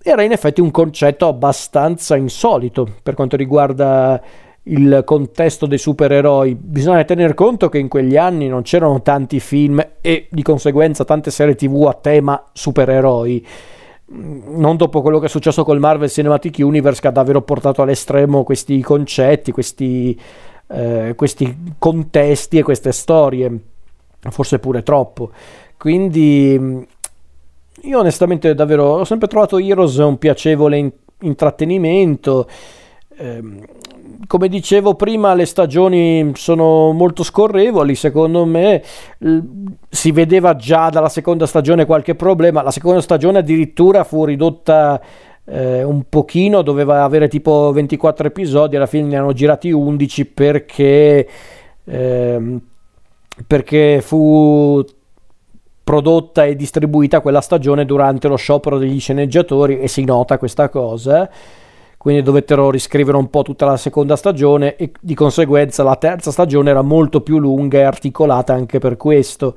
era 0.01 0.23
in 0.23 0.31
effetti 0.31 0.61
un 0.61 0.71
concetto 0.71 1.27
abbastanza 1.27 2.17
insolito 2.17 2.89
per 3.03 3.15
quanto 3.15 3.37
riguarda 3.37 4.21
il 4.65 5.03
contesto 5.05 5.67
dei 5.67 5.79
supereroi. 5.79 6.55
Bisogna 6.55 7.03
tener 7.03 7.35
conto 7.35 7.69
che 7.69 7.79
in 7.79 7.89
quegli 7.89 8.17
anni 8.17 8.47
non 8.47 8.63
c'erano 8.63 9.03
tanti 9.03 9.41
film 9.41 9.85
e 10.01 10.29
di 10.31 10.43
conseguenza 10.43 11.05
tante 11.05 11.33
serie 11.33 11.57
tv 11.57 11.87
a 11.89 11.95
tema 11.95 12.51
supereroi 12.53 13.45
non 14.13 14.77
dopo 14.77 15.01
quello 15.01 15.19
che 15.19 15.27
è 15.27 15.29
successo 15.29 15.65
col 15.65 15.79
Marvel 15.79 16.11
Cinematic 16.11 16.57
Universe 16.59 17.01
che 17.01 17.09
ha 17.09 17.13
davvero 17.13 17.43
portato 17.43 17.83
all'estremo 17.83 18.45
questi 18.45 18.81
concetti, 18.81 19.53
questi, 19.53 20.19
eh, 20.69 21.15
questi 21.17 21.75
contesti 21.79 22.59
e 22.59 22.63
queste 22.63 22.93
storie, 22.93 23.59
forse 24.31 24.59
pure 24.59 24.83
troppo. 24.83 25.31
Quindi 25.77 26.87
io 27.85 27.99
onestamente 27.99 28.55
davvero 28.55 28.85
ho 28.85 29.05
sempre 29.05 29.29
trovato 29.29 29.59
Heroes 29.59 29.97
un 29.97 30.19
piacevole 30.19 30.77
in- 30.77 30.93
intrattenimento. 31.21 32.49
Eh, 33.17 33.43
come 34.27 34.49
dicevo 34.49 34.95
prima, 34.95 35.35
le 35.35 35.47
stagioni 35.47 36.33
sono 36.35 36.93
molto 36.93 37.23
scorrevoli, 37.23 37.95
secondo 37.95 38.45
me 38.45 38.83
si 39.89 40.13
vedeva 40.13 40.55
già 40.57 40.91
dalla 40.91 41.09
seconda 41.09 41.47
stagione 41.47 41.87
qualche 41.87 42.15
problema, 42.15 42.63
la 42.63 42.71
seconda 42.71 43.01
stagione 43.01 43.39
addirittura 43.39 44.05
fu 44.05 44.25
ridotta 44.25 45.01
eh, 45.45 45.83
un 45.83 46.05
pochino, 46.09 46.63
doveva 46.63 47.05
avere 47.05 47.29
tipo 47.29 47.73
24 47.73 48.29
episodi, 48.29 48.77
alla 48.77 48.87
fine 48.87 49.09
ne 49.09 49.17
hanno 49.17 49.33
girati 49.33 49.71
11 49.71 50.27
perché, 50.27 51.29
eh, 51.85 52.59
perché 53.47 54.01
fu 54.03 54.85
prodotta 55.85 56.45
e 56.45 56.55
distribuita 56.55 57.21
quella 57.21 57.41
stagione 57.41 57.85
durante 57.85 58.29
lo 58.29 58.37
sciopero 58.37 58.79
degli 58.79 59.01
sceneggiatori 59.01 59.81
e 59.81 59.89
si 59.89 60.05
nota 60.05 60.39
questa 60.39 60.69
cosa 60.69 61.29
quindi 62.03 62.23
dovettero 62.23 62.69
riscrivere 62.69 63.17
un 63.17 63.31
po' 63.31 63.43
tutta 63.43 63.65
la 63.65 63.77
seconda 63.77 64.17
stagione 64.17 64.75
e 64.75 64.91
di 65.01 65.15
conseguenza 65.15 65.85
la 65.85 65.95
terza 65.95 66.33
stagione 66.33 66.71
era 66.71 66.83
molto 66.83 67.21
più 67.21 67.39
lunga 67.39 67.79
e 67.79 67.83
articolata 67.83 68.53
anche 68.53 68.81
per 68.81 68.97
questo. 68.97 69.55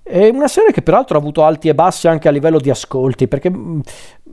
È 0.00 0.28
una 0.28 0.46
serie 0.46 0.70
che 0.70 0.82
peraltro 0.82 1.16
ha 1.16 1.20
avuto 1.20 1.42
alti 1.42 1.68
e 1.68 1.74
bassi 1.74 2.06
anche 2.06 2.28
a 2.28 2.30
livello 2.30 2.60
di 2.60 2.70
ascolti, 2.70 3.26
perché 3.26 3.50
mm, 3.50 3.80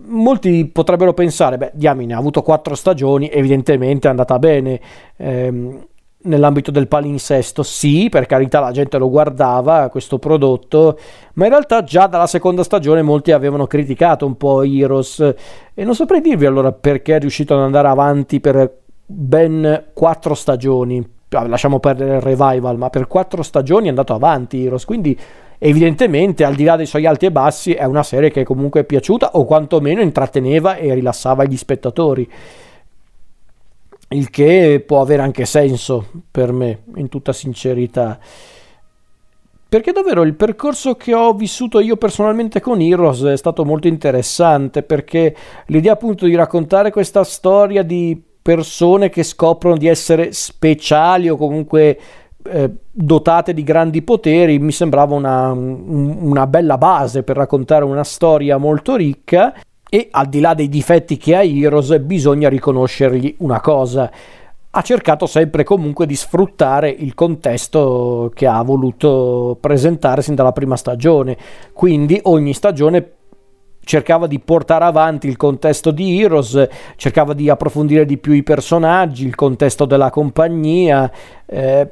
molti 0.09 0.67
potrebbero 0.67 1.15
pensare, 1.15 1.57
beh, 1.57 1.71
diamine, 1.73 2.13
ha 2.13 2.19
avuto 2.19 2.43
quattro 2.43 2.75
stagioni, 2.75 3.27
evidentemente 3.31 4.05
è 4.05 4.11
andata 4.11 4.37
bene. 4.37 4.79
Eh, 5.17 5.79
nell'ambito 6.23 6.71
del 6.71 6.87
palinsesto, 6.87 7.63
sì, 7.63 8.07
per 8.09 8.25
carità 8.25 8.59
la 8.59 8.71
gente 8.71 8.97
lo 8.97 9.09
guardava 9.09 9.89
questo 9.89 10.19
prodotto, 10.19 10.97
ma 11.33 11.45
in 11.45 11.51
realtà 11.51 11.83
già 11.83 12.07
dalla 12.07 12.27
seconda 12.27 12.63
stagione 12.63 13.01
molti 13.01 13.31
avevano 13.31 13.67
criticato 13.67 14.25
un 14.25 14.37
po' 14.37 14.63
Heroes. 14.63 15.19
E 15.73 15.83
non 15.83 15.95
saprei 15.95 16.21
dirvi 16.21 16.45
allora 16.45 16.71
perché 16.71 17.15
è 17.15 17.19
riuscito 17.19 17.53
ad 17.53 17.61
andare 17.61 17.87
avanti 17.87 18.39
per 18.39 18.79
ben 19.05 19.85
quattro 19.93 20.33
stagioni. 20.33 21.05
Lasciamo 21.29 21.79
perdere 21.79 22.15
il 22.15 22.21
revival, 22.21 22.77
ma 22.77 22.89
per 22.89 23.07
quattro 23.07 23.41
stagioni 23.41 23.85
è 23.85 23.89
andato 23.89 24.13
avanti 24.13 24.65
Heroes, 24.65 24.83
quindi 24.85 25.17
evidentemente 25.57 26.43
al 26.43 26.55
di 26.55 26.63
là 26.63 26.75
dei 26.75 26.87
suoi 26.87 27.05
alti 27.05 27.27
e 27.27 27.31
bassi 27.31 27.73
è 27.73 27.85
una 27.85 28.03
serie 28.03 28.31
che 28.31 28.43
comunque 28.43 28.81
è 28.81 28.83
piaciuta 28.83 29.31
o 29.33 29.45
quantomeno 29.45 30.01
intratteneva 30.01 30.75
e 30.75 30.93
rilassava 30.93 31.45
gli 31.45 31.55
spettatori 31.55 32.29
il 34.11 34.29
che 34.29 34.83
può 34.85 35.01
avere 35.01 35.21
anche 35.21 35.45
senso 35.45 36.05
per 36.29 36.51
me, 36.51 36.83
in 36.95 37.09
tutta 37.09 37.33
sincerità. 37.33 38.19
Perché 39.67 39.93
davvero 39.93 40.23
il 40.23 40.33
percorso 40.33 40.95
che 40.95 41.13
ho 41.13 41.33
vissuto 41.33 41.79
io 41.79 41.95
personalmente 41.95 42.59
con 42.59 42.81
Heroes 42.81 43.23
è 43.23 43.37
stato 43.37 43.63
molto 43.63 43.87
interessante, 43.87 44.83
perché 44.83 45.35
l'idea 45.67 45.93
appunto 45.93 46.25
di 46.25 46.35
raccontare 46.35 46.91
questa 46.91 47.23
storia 47.23 47.81
di 47.81 48.21
persone 48.41 49.09
che 49.09 49.23
scoprono 49.23 49.77
di 49.77 49.87
essere 49.87 50.33
speciali 50.33 51.29
o 51.29 51.37
comunque 51.37 51.99
eh, 52.43 52.69
dotate 52.91 53.53
di 53.53 53.63
grandi 53.63 54.01
poteri 54.01 54.57
mi 54.57 54.71
sembrava 54.71 55.13
una, 55.13 55.51
una 55.51 56.47
bella 56.47 56.77
base 56.77 57.23
per 57.23 57.37
raccontare 57.37 57.85
una 57.85 58.03
storia 58.03 58.57
molto 58.57 58.95
ricca 58.95 59.53
e 59.93 60.07
al 60.09 60.27
di 60.27 60.39
là 60.39 60.53
dei 60.53 60.69
difetti 60.69 61.17
che 61.17 61.35
ha 61.35 61.43
Heroes 61.43 61.99
bisogna 61.99 62.47
riconoscergli 62.47 63.35
una 63.39 63.59
cosa. 63.59 64.09
Ha 64.69 64.81
cercato 64.83 65.25
sempre 65.25 65.65
comunque 65.65 66.05
di 66.05 66.15
sfruttare 66.15 66.89
il 66.89 67.13
contesto 67.13 68.31
che 68.33 68.47
ha 68.47 68.61
voluto 68.61 69.57
presentare 69.59 70.21
sin 70.21 70.33
dalla 70.33 70.53
prima 70.53 70.77
stagione. 70.77 71.35
Quindi 71.73 72.17
ogni 72.23 72.53
stagione 72.53 73.11
cercava 73.83 74.27
di 74.27 74.39
portare 74.39 74.85
avanti 74.85 75.27
il 75.27 75.35
contesto 75.35 75.91
di 75.91 76.21
Heroes, 76.21 76.69
cercava 76.95 77.33
di 77.33 77.49
approfondire 77.49 78.05
di 78.05 78.17
più 78.17 78.31
i 78.31 78.43
personaggi, 78.43 79.25
il 79.25 79.35
contesto 79.35 79.83
della 79.83 80.09
compagnia, 80.09 81.11
eh, 81.45 81.89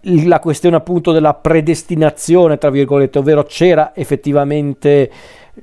la 0.00 0.40
questione 0.40 0.74
appunto 0.74 1.12
della 1.12 1.34
predestinazione, 1.34 2.58
tra 2.58 2.70
virgolette, 2.70 3.20
ovvero 3.20 3.44
c'era 3.44 3.94
effettivamente 3.94 5.08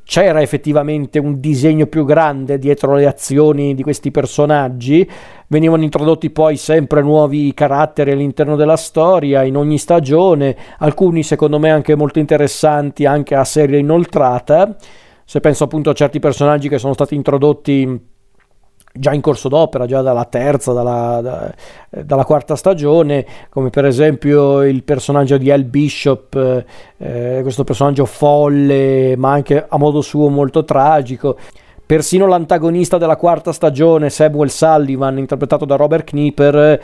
c'era 0.03 0.41
effettivamente 0.41 1.19
un 1.19 1.39
disegno 1.39 1.86
più 1.86 2.05
grande 2.05 2.58
dietro 2.58 2.95
le 2.95 3.05
azioni 3.05 3.73
di 3.73 3.84
questi 3.84 4.12
personaggi, 4.12 5.10
venivano 5.47 5.84
introdotti 5.84 6.29
poi 6.29 6.58
sempre 6.58 7.01
nuovi 7.01 7.53
caratteri 7.53 8.12
all'interno 8.12 8.55
della 8.55 8.77
storia 8.77 9.43
in 9.43 9.55
ogni 9.58 9.77
stagione, 9.77 10.55
alcuni 10.79 11.23
secondo 11.23 11.60
me 11.60 11.71
anche 11.71 11.95
molto 11.95 12.19
interessanti 12.19 13.05
anche 13.05 13.36
a 13.36 13.43
serie 13.43 13.79
inoltrata, 13.79 14.75
se 15.23 15.39
penso 15.39 15.63
appunto 15.63 15.89
a 15.89 15.93
certi 15.93 16.19
personaggi 16.19 16.69
che 16.69 16.77
sono 16.77 16.93
stati 16.93 17.15
introdotti 17.15 18.13
già 18.97 19.13
in 19.13 19.21
corso 19.21 19.49
d'opera, 19.49 19.86
già 19.86 20.01
dalla 20.01 20.25
terza, 20.25 20.71
dalla, 20.71 21.19
da, 21.21 21.53
dalla 22.03 22.23
quarta 22.23 22.55
stagione, 22.55 23.25
come 23.49 23.69
per 23.69 23.86
esempio 23.86 24.63
il 24.63 24.84
personaggio 24.84 25.38
di 25.38 25.51
Al 25.51 25.63
Bishop, 25.63 26.63
eh, 26.97 27.39
questo 27.41 27.63
personaggio 27.63 28.05
folle, 28.05 29.15
ma 29.17 29.31
anche 29.31 29.65
a 29.67 29.77
modo 29.77 30.01
suo 30.01 30.29
molto 30.29 30.63
tragico. 30.63 31.38
Persino 31.86 32.25
l'antagonista 32.25 32.97
della 32.97 33.17
quarta 33.17 33.51
stagione, 33.51 34.10
Samuel 34.10 34.49
Sullivan, 34.49 35.19
interpretato 35.19 35.65
da 35.65 35.75
Robert 35.75 36.05
Knipper, 36.05 36.81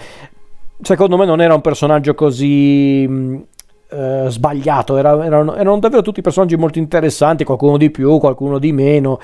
secondo 0.81 1.17
me 1.17 1.25
non 1.25 1.41
era 1.41 1.55
un 1.55 1.61
personaggio 1.61 2.13
così 2.13 3.07
mh, 3.07 3.43
eh, 3.89 4.25
sbagliato, 4.27 4.97
era, 4.97 5.25
erano, 5.25 5.55
erano 5.55 5.79
davvero 5.79 6.01
tutti 6.01 6.21
personaggi 6.21 6.55
molto 6.55 6.77
interessanti, 6.77 7.43
qualcuno 7.43 7.77
di 7.77 7.89
più, 7.89 8.19
qualcuno 8.19 8.59
di 8.59 8.71
meno. 8.71 9.19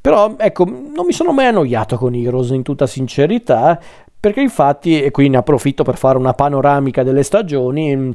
Però 0.00 0.34
ecco, 0.38 0.64
non 0.64 1.04
mi 1.06 1.12
sono 1.12 1.32
mai 1.32 1.46
annoiato 1.46 1.96
con 1.96 2.14
Heroes 2.14 2.50
in 2.50 2.62
tutta 2.62 2.86
sincerità, 2.86 3.78
perché 4.18 4.40
infatti, 4.40 5.02
e 5.02 5.10
qui 5.10 5.28
ne 5.28 5.36
approfitto 5.36 5.82
per 5.82 5.96
fare 5.96 6.16
una 6.16 6.32
panoramica 6.32 7.02
delle 7.02 7.22
stagioni, 7.22 8.14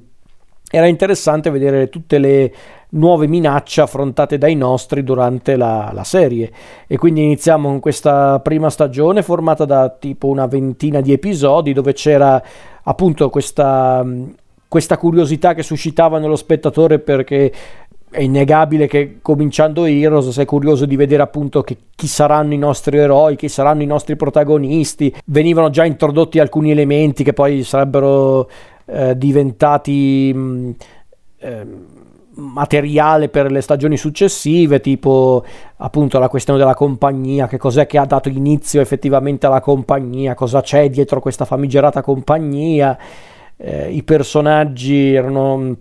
era 0.70 0.88
interessante 0.88 1.52
vedere 1.52 1.90
tutte 1.90 2.18
le 2.18 2.54
nuove 2.90 3.28
minacce 3.28 3.82
affrontate 3.82 4.38
dai 4.38 4.56
nostri 4.56 5.04
durante 5.04 5.56
la, 5.56 5.92
la, 5.94 6.04
serie. 6.04 6.52
E 6.88 6.98
quindi 6.98 7.24
iniziamo 7.24 7.70
con 7.70 7.80
questa 7.80 8.40
prima 8.40 8.70
stagione 8.70 9.22
formata 9.22 9.66
da 9.66 9.90
tipo 9.90 10.28
una 10.28 10.48
ventina 10.48 11.02
di 11.02 11.12
episodi 11.12 11.74
dove 11.74 11.94
c'era 11.94 12.42
appunto 12.84 13.30
questa, 13.30 14.04
questa 14.68 14.98
curiosità 14.98 15.54
che 15.54 15.64
suscitava 15.64 16.20
nello 16.20 16.36
spettatore 16.36 17.00
perché 17.00 17.52
è 18.16 18.22
innegabile 18.22 18.88
che 18.88 19.18
cominciando 19.22 19.84
Heroes 19.84 20.30
sei 20.30 20.46
curioso 20.46 20.86
di 20.86 20.96
vedere 20.96 21.22
appunto 21.22 21.62
che, 21.62 21.78
chi 21.96 22.08
saranno 22.08 22.54
i 22.54 22.58
nostri 22.58 22.98
eroi, 22.98 23.36
chi 23.36 23.50
saranno 23.50 23.82
i 23.82 23.86
nostri 23.86 24.16
protagonisti. 24.16 25.14
Venivano 25.26 25.70
già 25.70 25.84
introdotti 25.84 26.40
alcuni 26.40 26.72
elementi 26.72 27.24
che 27.26 27.34
poi 27.34 27.64
sarebbero 27.64 28.50
eh, 28.86 29.18
diventati 29.18 30.32
mh, 30.34 30.40
mm, 30.40 30.72
eh, 31.40 31.68
materiale 32.36 33.28
per 33.28 33.52
le 33.52 33.60
stagioni 33.60 33.98
successive, 33.98 34.80
tipo 34.80 35.44
appunto 35.78 36.18
la 36.18 36.30
questione 36.30 36.58
della 36.58 36.74
compagnia, 36.74 37.48
che 37.48 37.58
cos'è 37.58 37.86
che 37.86 37.98
ha 37.98 38.06
dato 38.06 38.30
inizio 38.30 38.80
effettivamente 38.80 39.46
alla 39.46 39.62
compagnia, 39.62 40.36
cosa 40.36 40.62
c'è 40.62 40.90
dietro 40.90 41.20
questa 41.20 41.44
famigerata 41.44 42.02
compagnia. 42.02 42.98
Eh, 43.58 43.92
I 43.92 44.04
personaggi 44.04 45.14
erano 45.14 45.76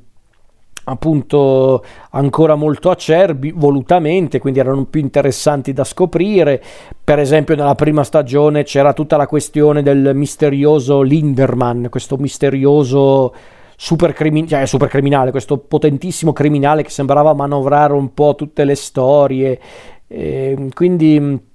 appunto 0.84 1.84
ancora 2.10 2.54
molto 2.54 2.90
acerbi 2.90 3.52
volutamente, 3.54 4.38
quindi 4.38 4.60
erano 4.60 4.84
più 4.84 5.00
interessanti 5.00 5.72
da 5.72 5.84
scoprire. 5.84 6.62
Per 7.02 7.18
esempio, 7.18 7.54
nella 7.54 7.74
prima 7.74 8.04
stagione 8.04 8.64
c'era 8.64 8.92
tutta 8.92 9.16
la 9.16 9.26
questione 9.26 9.82
del 9.82 10.12
misterioso 10.14 11.02
Linderman, 11.02 11.88
questo 11.90 12.16
misterioso 12.16 13.34
super, 13.76 14.12
crimi- 14.12 14.46
cioè, 14.46 14.66
super 14.66 14.88
criminale, 14.88 15.30
questo 15.30 15.58
potentissimo 15.58 16.32
criminale 16.32 16.82
che 16.82 16.90
sembrava 16.90 17.34
manovrare 17.34 17.92
un 17.92 18.12
po' 18.14 18.34
tutte 18.34 18.64
le 18.64 18.74
storie. 18.74 19.60
E 20.06 20.68
quindi 20.74 21.52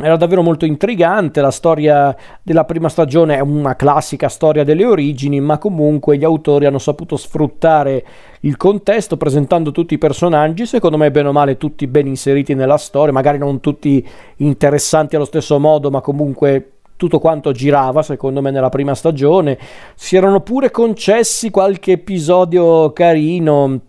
era 0.00 0.16
davvero 0.16 0.42
molto 0.42 0.64
intrigante, 0.64 1.40
la 1.40 1.50
storia 1.50 2.14
della 2.40 2.64
prima 2.64 2.88
stagione 2.88 3.36
è 3.36 3.40
una 3.40 3.74
classica 3.74 4.28
storia 4.28 4.62
delle 4.62 4.84
origini, 4.84 5.40
ma 5.40 5.58
comunque 5.58 6.16
gli 6.16 6.22
autori 6.22 6.66
hanno 6.66 6.78
saputo 6.78 7.16
sfruttare 7.16 8.04
il 8.42 8.56
contesto 8.56 9.16
presentando 9.16 9.72
tutti 9.72 9.94
i 9.94 9.98
personaggi, 9.98 10.66
secondo 10.66 10.96
me 10.96 11.10
bene 11.10 11.28
o 11.28 11.32
male 11.32 11.56
tutti 11.56 11.88
ben 11.88 12.06
inseriti 12.06 12.54
nella 12.54 12.76
storia, 12.76 13.12
magari 13.12 13.38
non 13.38 13.58
tutti 13.58 14.06
interessanti 14.36 15.16
allo 15.16 15.24
stesso 15.24 15.58
modo, 15.58 15.90
ma 15.90 16.00
comunque 16.00 16.74
tutto 16.94 17.18
quanto 17.18 17.50
girava 17.50 18.02
secondo 18.02 18.40
me 18.40 18.52
nella 18.52 18.68
prima 18.68 18.94
stagione. 18.94 19.58
Si 19.96 20.14
erano 20.14 20.42
pure 20.42 20.70
concessi 20.70 21.50
qualche 21.50 21.92
episodio 21.92 22.92
carino, 22.92 23.80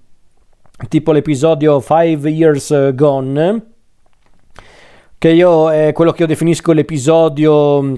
tipo 0.87 1.11
l'episodio 1.11 1.79
Five 1.79 2.27
Years 2.27 2.95
Gone 2.95 3.68
che 5.19 5.29
io 5.29 5.69
è 5.69 5.91
quello 5.91 6.13
che 6.13 6.21
io 6.21 6.27
definisco 6.27 6.71
l'episodio 6.71 7.93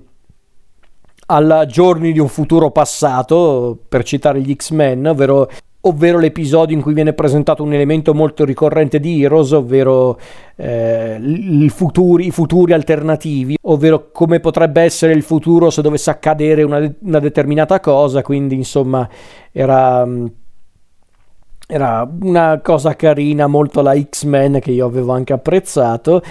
alla 1.28 1.66
giorni 1.68 2.12
di 2.12 2.20
un 2.20 2.28
futuro 2.28 2.72
passato, 2.72 3.78
per 3.88 4.04
citare 4.04 4.42
gli 4.42 4.54
X-Men, 4.54 5.06
ovvero, 5.06 5.48
ovvero 5.82 6.18
l'episodio 6.18 6.76
in 6.76 6.82
cui 6.82 6.94
viene 6.96 7.14
presentato 7.14 7.62
un 7.62 7.74
elemento 7.74 8.16
molto 8.16 8.44
ricorrente 8.44 9.00
di 9.00 9.24
Heroes, 9.24 9.52
ovvero 9.52 10.20
eh, 10.56 11.68
futuri, 11.70 12.26
i 12.26 12.32
futuri 12.32 12.74
alternativi, 12.74 13.56
ovvero 13.62 14.10
come 14.12 14.40
potrebbe 14.40 14.82
essere 14.82 15.14
il 15.14 15.22
futuro 15.22 15.70
se 15.70 15.84
dovesse 15.84 16.10
accadere 16.10 16.64
una, 16.64 16.92
una 17.02 17.20
determinata 17.20 17.80
cosa, 17.80 18.24
quindi 18.24 18.56
insomma 18.56 19.08
era 19.52 20.06
era 21.74 22.06
una 22.24 22.60
cosa 22.62 22.98
carina, 22.98 23.48
molto 23.48 23.82
la 23.82 23.98
X-Men 23.98 24.60
che 24.60 24.72
io 24.72 24.88
avevo 24.88 25.14
anche 25.14 25.32
apprezzato 25.32 26.22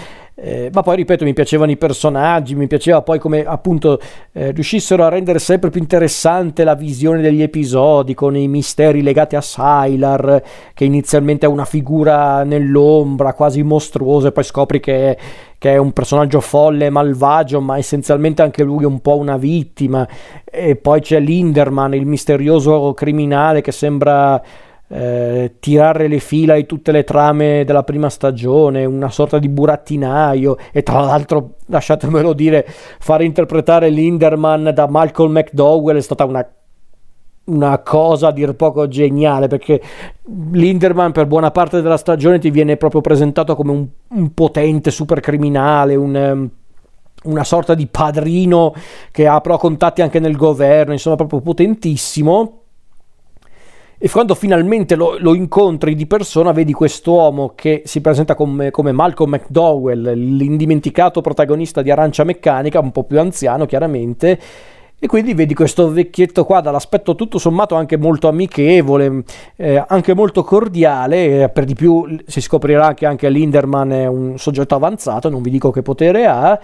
eh, 0.43 0.71
ma 0.73 0.81
poi 0.81 0.95
ripeto, 0.95 1.23
mi 1.23 1.33
piacevano 1.33 1.69
i 1.69 1.77
personaggi, 1.77 2.55
mi 2.55 2.65
piaceva 2.65 3.03
poi 3.03 3.19
come 3.19 3.45
appunto 3.45 3.99
eh, 4.31 4.49
riuscissero 4.49 5.03
a 5.03 5.09
rendere 5.09 5.37
sempre 5.37 5.69
più 5.69 5.79
interessante 5.79 6.63
la 6.63 6.73
visione 6.73 7.21
degli 7.21 7.43
episodi 7.43 8.15
con 8.15 8.35
i 8.35 8.47
misteri 8.47 9.03
legati 9.03 9.35
a 9.35 9.41
Sylar, 9.41 10.41
che 10.73 10.83
inizialmente 10.83 11.45
è 11.45 11.49
una 11.49 11.65
figura 11.65 12.43
nell'ombra, 12.43 13.35
quasi 13.35 13.61
mostruosa, 13.61 14.29
e 14.29 14.31
poi 14.31 14.43
scopri 14.43 14.79
che 14.79 15.11
è, 15.11 15.17
che 15.59 15.73
è 15.73 15.77
un 15.77 15.91
personaggio 15.91 16.39
folle 16.39 16.87
e 16.87 16.89
malvagio, 16.89 17.61
ma 17.61 17.77
essenzialmente 17.77 18.41
anche 18.41 18.63
lui 18.63 18.81
è 18.81 18.87
un 18.87 18.99
po' 18.99 19.17
una 19.17 19.37
vittima. 19.37 20.07
E 20.43 20.75
poi 20.75 21.01
c'è 21.01 21.19
Linderman, 21.19 21.93
il 21.93 22.07
misterioso 22.07 22.93
criminale 22.95 23.61
che 23.61 23.71
sembra 23.71 24.41
eh, 24.93 25.55
tirare 25.59 26.07
le 26.07 26.19
fila 26.19 26.55
di 26.55 26.65
tutte 26.65 26.91
le 26.91 27.05
trame 27.05 27.63
della 27.63 27.83
prima 27.83 28.09
stagione, 28.09 28.83
una 28.83 29.09
sorta 29.09 29.39
di 29.39 29.47
burattinaio 29.47 30.57
e 30.71 30.83
tra 30.83 30.99
l'altro, 30.99 31.55
lasciatemelo 31.67 32.33
dire, 32.33 32.65
fare 32.67 33.23
interpretare 33.23 33.89
Linderman 33.89 34.71
da 34.73 34.87
Malcolm 34.87 35.31
McDowell 35.31 35.97
è 35.97 36.01
stata 36.01 36.25
una 36.25 36.45
una 37.43 37.79
cosa 37.79 38.27
a 38.27 38.31
dir 38.31 38.53
poco 38.53 38.87
geniale 38.87 39.47
perché 39.47 39.81
Linderman 40.51 41.11
per 41.11 41.25
buona 41.25 41.49
parte 41.49 41.81
della 41.81 41.97
stagione 41.97 42.37
ti 42.37 42.51
viene 42.51 42.77
proprio 42.77 43.01
presentato 43.01 43.55
come 43.55 43.71
un, 43.71 43.87
un 44.09 44.33
potente 44.33 44.91
super 44.91 45.19
criminale, 45.19 45.95
un, 45.95 46.15
um, 46.15 46.49
una 47.23 47.43
sorta 47.43 47.73
di 47.73 47.87
padrino 47.87 48.73
che 49.11 49.25
ha 49.25 49.41
però 49.41 49.57
contatti 49.57 50.01
anche 50.01 50.19
nel 50.19 50.37
governo, 50.37 50.93
insomma 50.93 51.15
proprio 51.15 51.41
potentissimo 51.41 52.60
e 54.03 54.09
quando 54.09 54.33
finalmente 54.33 54.95
lo, 54.95 55.17
lo, 55.19 55.35
incontri 55.35 55.93
di 55.93 56.07
persona 56.07 56.51
vedi 56.53 56.73
quest'uomo 56.73 57.51
che 57.53 57.83
si 57.85 58.01
presenta 58.01 58.33
come, 58.33 58.71
come, 58.71 58.91
Malcolm 58.91 59.33
McDowell, 59.33 60.13
l'indimenticato 60.13 61.21
protagonista 61.21 61.83
di 61.83 61.91
Arancia 61.91 62.23
Meccanica, 62.23 62.79
un 62.79 62.91
po' 62.91 63.03
più 63.03 63.19
anziano 63.19 63.67
chiaramente, 63.67 64.39
e 64.97 65.05
quindi 65.05 65.35
vedi 65.35 65.53
questo 65.53 65.91
vecchietto 65.91 66.45
qua 66.45 66.61
dall'aspetto 66.61 67.13
tutto 67.13 67.37
sommato 67.37 67.75
anche 67.75 67.95
molto 67.95 68.27
amichevole, 68.27 69.23
eh, 69.55 69.83
anche 69.87 70.15
molto 70.15 70.43
cordiale, 70.43 71.49
per 71.49 71.65
di 71.65 71.75
più 71.75 72.17
si 72.25 72.41
scoprirà 72.41 72.95
che 72.95 73.05
anche 73.05 73.29
Linderman 73.29 73.91
è 73.91 74.07
un 74.07 74.39
soggetto 74.39 74.73
avanzato, 74.73 75.29
non 75.29 75.43
vi 75.43 75.51
dico 75.51 75.69
che 75.69 75.83
potere 75.83 76.25
ha, 76.25 76.59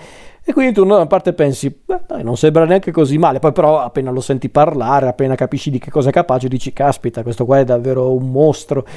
e 0.50 0.54
quindi 0.54 0.72
tu 0.72 0.86
da 0.86 0.96
una 0.96 1.08
parte 1.08 1.34
pensi, 1.34 1.82
dai, 2.08 2.24
non 2.24 2.38
sembra 2.38 2.64
neanche 2.64 2.90
così 2.90 3.18
male, 3.18 3.40
poi 3.40 3.52
però 3.52 3.82
appena 3.82 4.12
lo 4.12 4.22
senti 4.22 4.48
parlare, 4.48 5.10
appena 5.10 5.36
capisci 5.36 5.70
di 5.70 5.78
che 5.78 5.92
cosa 5.92 6.08
è 6.08 6.14
capace, 6.14 6.48
dici, 6.48 6.72
caspita, 6.72 7.22
questo 7.22 7.44
qua 7.44 7.60
è 7.60 7.66
davvero 7.66 8.14
un 8.14 8.32
mostro 8.32 8.88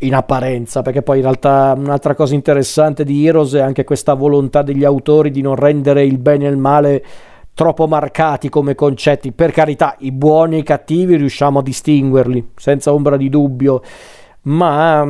in 0.00 0.16
apparenza, 0.16 0.82
perché 0.82 1.02
poi 1.02 1.18
in 1.18 1.22
realtà 1.22 1.74
un'altra 1.76 2.16
cosa 2.16 2.34
interessante 2.34 3.04
di 3.04 3.24
Heroes 3.24 3.54
è 3.54 3.60
anche 3.60 3.84
questa 3.84 4.14
volontà 4.14 4.62
degli 4.62 4.82
autori 4.82 5.30
di 5.30 5.42
non 5.42 5.54
rendere 5.54 6.04
il 6.04 6.18
bene 6.18 6.46
e 6.46 6.50
il 6.50 6.56
male 6.56 7.04
troppo 7.54 7.86
marcati 7.86 8.48
come 8.48 8.74
concetti. 8.74 9.30
Per 9.30 9.52
carità, 9.52 9.94
i 10.00 10.10
buoni 10.10 10.56
e 10.56 10.58
i 10.58 10.64
cattivi 10.64 11.14
riusciamo 11.14 11.60
a 11.60 11.62
distinguerli, 11.62 12.50
senza 12.56 12.92
ombra 12.92 13.16
di 13.16 13.28
dubbio, 13.28 13.80
ma 14.42 15.06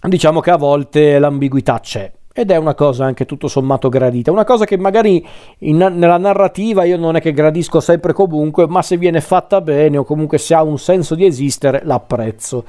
diciamo 0.00 0.40
che 0.40 0.50
a 0.50 0.56
volte 0.56 1.18
l'ambiguità 1.18 1.80
c'è 1.80 2.10
ed 2.32 2.50
è 2.50 2.56
una 2.56 2.74
cosa 2.74 3.04
anche 3.04 3.26
tutto 3.26 3.48
sommato 3.48 3.88
gradita, 3.88 4.30
una 4.30 4.44
cosa 4.44 4.64
che 4.64 4.78
magari 4.78 5.26
in, 5.58 5.76
nella 5.76 6.16
narrativa 6.16 6.84
io 6.84 6.96
non 6.96 7.16
è 7.16 7.20
che 7.20 7.32
gradisco 7.32 7.80
sempre 7.80 8.12
comunque, 8.12 8.66
ma 8.68 8.82
se 8.82 8.96
viene 8.96 9.20
fatta 9.20 9.60
bene 9.60 9.98
o 9.98 10.04
comunque 10.04 10.38
se 10.38 10.54
ha 10.54 10.62
un 10.62 10.78
senso 10.78 11.14
di 11.14 11.26
esistere 11.26 11.82
l'apprezzo. 11.84 12.64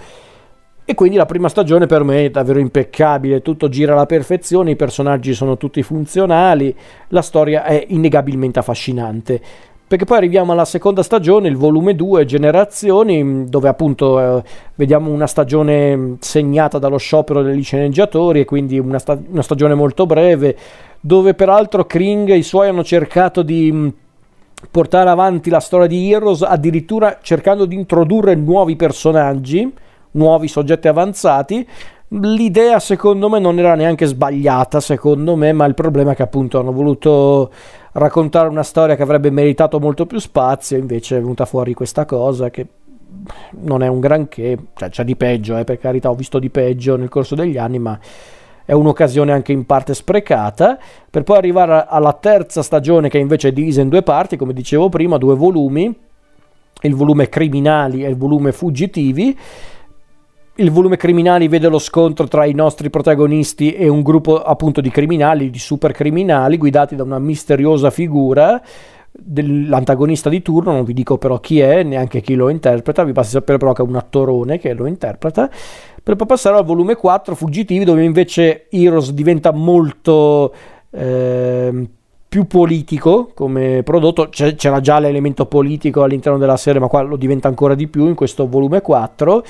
E 0.84 0.96
quindi 0.96 1.16
la 1.16 1.28
prima 1.28 1.48
stagione 1.48 1.86
per 1.86 2.04
me 2.04 2.26
è 2.26 2.30
davvero 2.32 2.60
impeccabile, 2.60 3.44
tutto 3.44 3.70
gira 3.70 3.94
alla 3.94 4.08
perfezione, 4.08 4.72
i 4.72 4.76
personaggi 4.76 5.34
sono 5.34 5.56
tutti 5.56 5.84
funzionali, 5.84 6.76
la 7.10 7.22
storia 7.22 7.64
è 7.64 7.86
innegabilmente 7.90 8.60
affascinante 8.60 9.42
perché 9.92 10.06
poi 10.06 10.20
arriviamo 10.20 10.54
alla 10.54 10.64
seconda 10.64 11.04
stagione, 11.04 11.50
il 11.50 11.58
volume 11.58 11.98
2, 11.98 12.24
Generazioni, 12.24 13.50
dove 13.50 13.68
appunto 13.68 14.38
eh, 14.38 14.44
vediamo 14.76 15.12
una 15.12 15.28
stagione 15.28 16.16
segnata 16.22 16.80
dallo 16.80 16.96
sciopero 16.96 17.42
degli 17.42 17.62
sceneggiatori 17.62 18.40
e 18.40 18.46
quindi 18.46 18.80
una, 18.80 19.00
sta- 19.00 19.20
una 19.28 19.42
stagione 19.42 19.74
molto 19.74 20.06
breve, 20.06 20.56
dove 21.02 21.34
peraltro 21.34 21.84
Kring 21.84 22.30
e 22.30 22.38
i 22.38 22.42
suoi 22.42 22.70
hanno 22.70 22.86
cercato 22.86 23.42
di 23.42 23.70
mm, 23.70 23.88
portare 24.72 25.10
avanti 25.10 25.50
la 25.50 25.60
storia 25.60 25.88
di 25.88 26.10
Heroes, 26.10 26.42
addirittura 26.42 27.18
cercando 27.22 27.66
di 27.66 27.76
introdurre 27.76 28.34
nuovi 28.34 28.78
personaggi, 28.78 29.70
nuovi 30.12 30.48
soggetti 30.48 30.88
avanzati, 30.88 31.68
L'idea 32.14 32.80
secondo 32.80 33.30
me 33.30 33.40
non 33.40 33.58
era 33.58 33.74
neanche 33.74 34.06
sbagliata, 34.06 34.82
secondo 34.82 35.38
me, 35.38 35.54
ma 35.54 35.64
il 35.64 35.74
problema 35.74 36.12
è 36.12 36.16
che 36.16 36.24
appunto 36.24 36.60
hanno 36.60 36.74
voluto 36.74 37.50
raccontare 37.94 38.50
una 38.50 38.64
storia 38.64 38.98
che 38.98 39.04
avrebbe 39.04 39.30
meritato 39.30 39.80
molto 39.80 40.06
più 40.06 40.20
spazio, 40.20 40.78
invece 40.78 41.16
è 41.16 41.22
venuta 41.22 41.46
fuori 41.46 41.74
questa 41.74 42.04
cosa 42.04 42.50
che 42.50 42.68
non 43.62 43.82
è 43.82 43.88
un 43.88 44.02
granché, 44.02 44.58
cioè 44.74 44.90
c'è 44.90 45.06
di 45.06 45.16
peggio, 45.16 45.56
eh, 45.56 45.64
per 45.64 45.78
carità, 45.78 46.10
ho 46.10 46.16
visto 46.16 46.38
di 46.38 46.50
peggio 46.50 46.98
nel 46.98 47.08
corso 47.08 47.34
degli 47.34 47.58
anni, 47.58 47.80
ma 47.80 47.98
è 48.66 48.74
un'occasione 48.74 49.32
anche 49.32 49.54
in 49.54 49.66
parte 49.66 49.94
sprecata, 49.94 50.78
per 51.10 51.24
poi 51.24 51.38
arrivare 51.38 51.86
alla 51.88 52.12
terza 52.12 52.62
stagione 52.62 53.08
che 53.08 53.20
invece 53.20 53.50
è 53.50 53.52
divisa 53.54 53.80
in 53.80 53.88
due 53.88 54.04
parti, 54.04 54.36
come 54.36 54.52
dicevo 54.52 54.90
prima, 54.90 55.18
due 55.18 55.36
volumi, 55.36 55.98
il 56.82 56.94
volume 56.94 57.30
criminali 57.30 58.04
e 58.04 58.10
il 58.10 58.18
volume 58.18 58.52
fuggitivi. 58.52 59.38
Il 60.62 60.70
volume 60.70 60.96
criminali 60.96 61.48
vede 61.48 61.70
lo 61.70 61.80
scontro 61.80 62.28
tra 62.28 62.46
i 62.46 62.54
nostri 62.54 62.92
protagonisti 62.92 63.74
e 63.74 63.88
un 63.88 64.04
gruppo 64.04 64.40
appunto 64.44 64.80
di 64.80 64.92
criminali, 64.92 65.50
di 65.50 65.58
super 65.58 65.92
criminali, 65.92 66.58
guidati 66.58 66.96
da 66.96 67.02
una 67.02 67.18
misteriosa 67.18 67.90
figura 67.90 68.62
dell'antagonista 69.12 70.30
di 70.30 70.44
turno, 70.44 70.72
non 70.72 70.84
vi 70.84 70.94
dico 70.94 71.18
però 71.18 71.40
chi 71.40 71.62
è, 71.62 71.82
neanche 71.82 72.22
chi 72.22 72.36
lo 72.36 72.48
interpreta, 72.50 73.04
vi 73.04 73.12
basta 73.12 73.40
sapere 73.40 73.58
però 73.58 73.74
che 73.74 73.82
è 73.82 73.86
un 73.86 73.96
attorone 73.96 74.60
che 74.60 74.74
lo 74.74 74.86
interpreta, 74.86 75.50
per 76.04 76.16
poi 76.16 76.28
passare 76.28 76.58
al 76.58 76.64
volume 76.64 76.94
4, 76.94 77.34
Fuggitivi, 77.34 77.84
dove 77.84 78.04
invece 78.04 78.68
Heroes 78.70 79.14
diventa 79.14 79.52
molto 79.52 80.54
eh, 80.92 81.88
più 82.30 82.46
politico 82.46 83.32
come 83.34 83.82
prodotto, 83.82 84.30
c'era 84.30 84.80
già 84.80 85.00
l'elemento 85.00 85.48
politico 85.48 86.04
all'interno 86.04 86.38
della 86.38 86.56
serie, 86.56 86.80
ma 86.80 86.88
qua 86.88 87.02
lo 87.02 87.16
diventa 87.16 87.48
ancora 87.48 87.74
di 87.74 87.88
più 87.88 88.06
in 88.06 88.14
questo 88.14 88.48
volume 88.48 88.82
4 88.82 89.44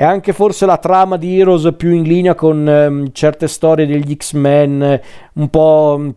è 0.00 0.04
anche 0.04 0.32
forse 0.32 0.64
la 0.64 0.78
trama 0.78 1.18
di 1.18 1.38
Heroes 1.38 1.74
più 1.76 1.90
in 1.90 2.04
linea 2.04 2.34
con 2.34 2.66
ehm, 2.66 3.12
certe 3.12 3.46
storie 3.46 3.84
degli 3.84 4.16
X-Men, 4.16 5.00
un 5.34 5.48
po' 5.50 6.14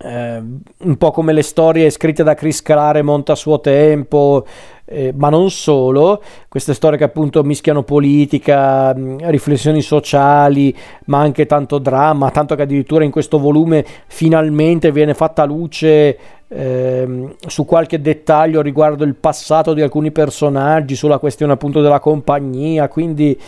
eh, 0.00 0.40
un 0.78 0.96
po' 0.96 1.10
come 1.10 1.32
le 1.32 1.42
storie 1.42 1.90
scritte 1.90 2.22
da 2.22 2.34
Chris 2.34 2.62
Claremont 2.62 3.28
a 3.30 3.34
suo 3.34 3.60
tempo, 3.60 4.46
eh, 4.84 5.12
ma 5.16 5.28
non 5.28 5.50
solo, 5.50 6.22
queste 6.48 6.72
storie 6.72 6.96
che 6.96 7.04
appunto 7.04 7.42
mischiano 7.42 7.82
politica, 7.82 8.92
riflessioni 8.92 9.82
sociali, 9.82 10.74
ma 11.06 11.18
anche 11.18 11.46
tanto 11.46 11.78
dramma, 11.78 12.30
tanto 12.30 12.54
che 12.54 12.62
addirittura 12.62 13.02
in 13.02 13.10
questo 13.10 13.38
volume 13.38 13.84
finalmente 14.06 14.92
viene 14.92 15.14
fatta 15.14 15.44
luce 15.44 16.18
eh, 16.46 17.36
su 17.46 17.64
qualche 17.64 18.00
dettaglio 18.00 18.62
riguardo 18.62 19.02
il 19.04 19.16
passato 19.16 19.74
di 19.74 19.82
alcuni 19.82 20.12
personaggi, 20.12 20.94
sulla 20.94 21.18
questione 21.18 21.54
appunto 21.54 21.80
della 21.80 22.00
compagnia, 22.00 22.88
quindi 22.88 23.38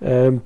ehm, 0.00 0.40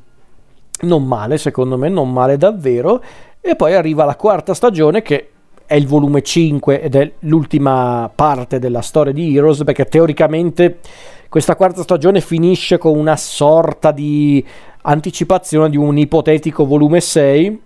non 0.83 1.05
male 1.05 1.37
secondo 1.37 1.77
me, 1.77 1.89
non 1.89 2.13
male 2.13 2.37
davvero. 2.37 3.03
E 3.41 3.57
poi 3.57 3.75
arriva 3.75 4.05
la 4.05 4.17
quarta 4.17 4.55
stagione 4.55 5.03
che 5.03 5.31
è 5.69 5.75
il 5.75 5.87
volume 5.87 6.23
5 6.23 6.81
ed 6.81 6.95
è 6.95 7.13
l'ultima 7.21 8.11
parte 8.13 8.59
della 8.59 8.81
storia 8.81 9.13
di 9.13 9.37
Heroes 9.37 9.65
perché 9.65 9.85
teoricamente 9.85 10.79
questa 11.29 11.57
quarta 11.57 11.83
stagione 11.83 12.23
finisce 12.23 12.79
con 12.79 12.97
una 12.97 13.17
sorta 13.19 13.93
di 13.93 14.43
anticipazione 14.81 15.69
di 15.69 15.77
un 15.77 15.99
ipotetico 15.99 16.65
volume 16.65 17.01
6 17.03 17.61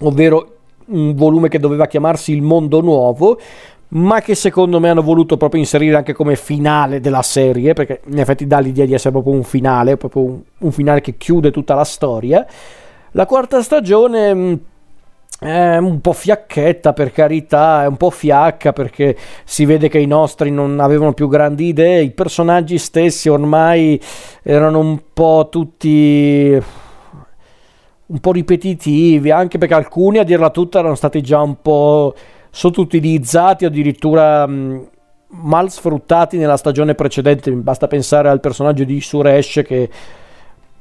ovvero 0.00 0.56
un 0.88 1.14
volume 1.14 1.48
che 1.48 1.58
doveva 1.58 1.86
chiamarsi 1.86 2.32
Il 2.32 2.42
Mondo 2.42 2.82
Nuovo 2.82 3.40
ma 3.88 4.20
che 4.20 4.34
secondo 4.34 4.78
me 4.78 4.90
hanno 4.90 5.00
voluto 5.00 5.38
proprio 5.38 5.60
inserire 5.62 5.96
anche 5.96 6.12
come 6.12 6.36
finale 6.36 7.00
della 7.00 7.22
serie 7.22 7.72
perché 7.72 8.02
in 8.04 8.18
effetti 8.18 8.46
dà 8.46 8.58
l'idea 8.58 8.84
di 8.84 8.92
essere 8.92 9.12
proprio 9.12 9.32
un 9.32 9.44
finale 9.44 9.96
proprio 9.96 10.22
un, 10.24 10.40
un 10.58 10.72
finale 10.72 11.00
che 11.00 11.16
chiude 11.16 11.50
tutta 11.50 11.74
la 11.74 11.84
storia. 11.84 12.46
La 13.12 13.24
quarta 13.24 13.62
stagione 13.62 14.72
è 15.40 15.76
un 15.76 16.00
po' 16.00 16.12
fiacchetta 16.12 16.92
per 16.92 17.12
carità, 17.12 17.82
è 17.82 17.86
un 17.86 17.96
po' 17.96 18.10
fiacca 18.10 18.72
perché 18.72 19.16
si 19.44 19.64
vede 19.64 19.88
che 19.88 19.98
i 19.98 20.06
nostri 20.06 20.50
non 20.50 20.80
avevano 20.80 21.12
più 21.12 21.28
grandi 21.28 21.66
idee, 21.66 22.02
i 22.02 22.10
personaggi 22.12 22.78
stessi 22.78 23.28
ormai 23.28 24.00
erano 24.42 24.78
un 24.78 25.00
po' 25.12 25.48
tutti 25.50 26.62
un 28.06 28.20
po' 28.20 28.32
ripetitivi, 28.32 29.30
anche 29.30 29.58
perché 29.58 29.74
alcuni 29.74 30.18
a 30.18 30.24
dirla 30.24 30.50
tutta 30.50 30.78
erano 30.78 30.94
stati 30.94 31.22
già 31.22 31.40
un 31.40 31.60
po' 31.60 32.14
sottoutilizzati 32.50 33.64
o 33.64 33.68
addirittura 33.68 34.46
mal 34.46 35.70
sfruttati 35.70 36.36
nella 36.36 36.56
stagione 36.56 36.94
precedente, 36.94 37.50
basta 37.50 37.88
pensare 37.88 38.28
al 38.28 38.40
personaggio 38.40 38.84
di 38.84 39.00
Suresh 39.00 39.62
che 39.66 39.90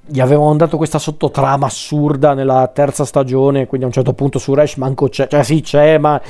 gli 0.05 0.19
avevano 0.19 0.55
dato 0.55 0.77
questa 0.77 0.99
sottotrama 0.99 1.65
assurda 1.65 2.33
nella 2.33 2.69
terza 2.73 3.05
stagione, 3.05 3.67
quindi 3.67 3.85
a 3.85 3.89
un 3.89 3.93
certo 3.93 4.13
punto 4.13 4.39
su 4.39 4.53
Resh 4.53 4.75
manco 4.75 5.07
c'è, 5.07 5.27
cioè 5.27 5.43
sì 5.43 5.61
c'è, 5.61 5.97
ma 5.97 6.21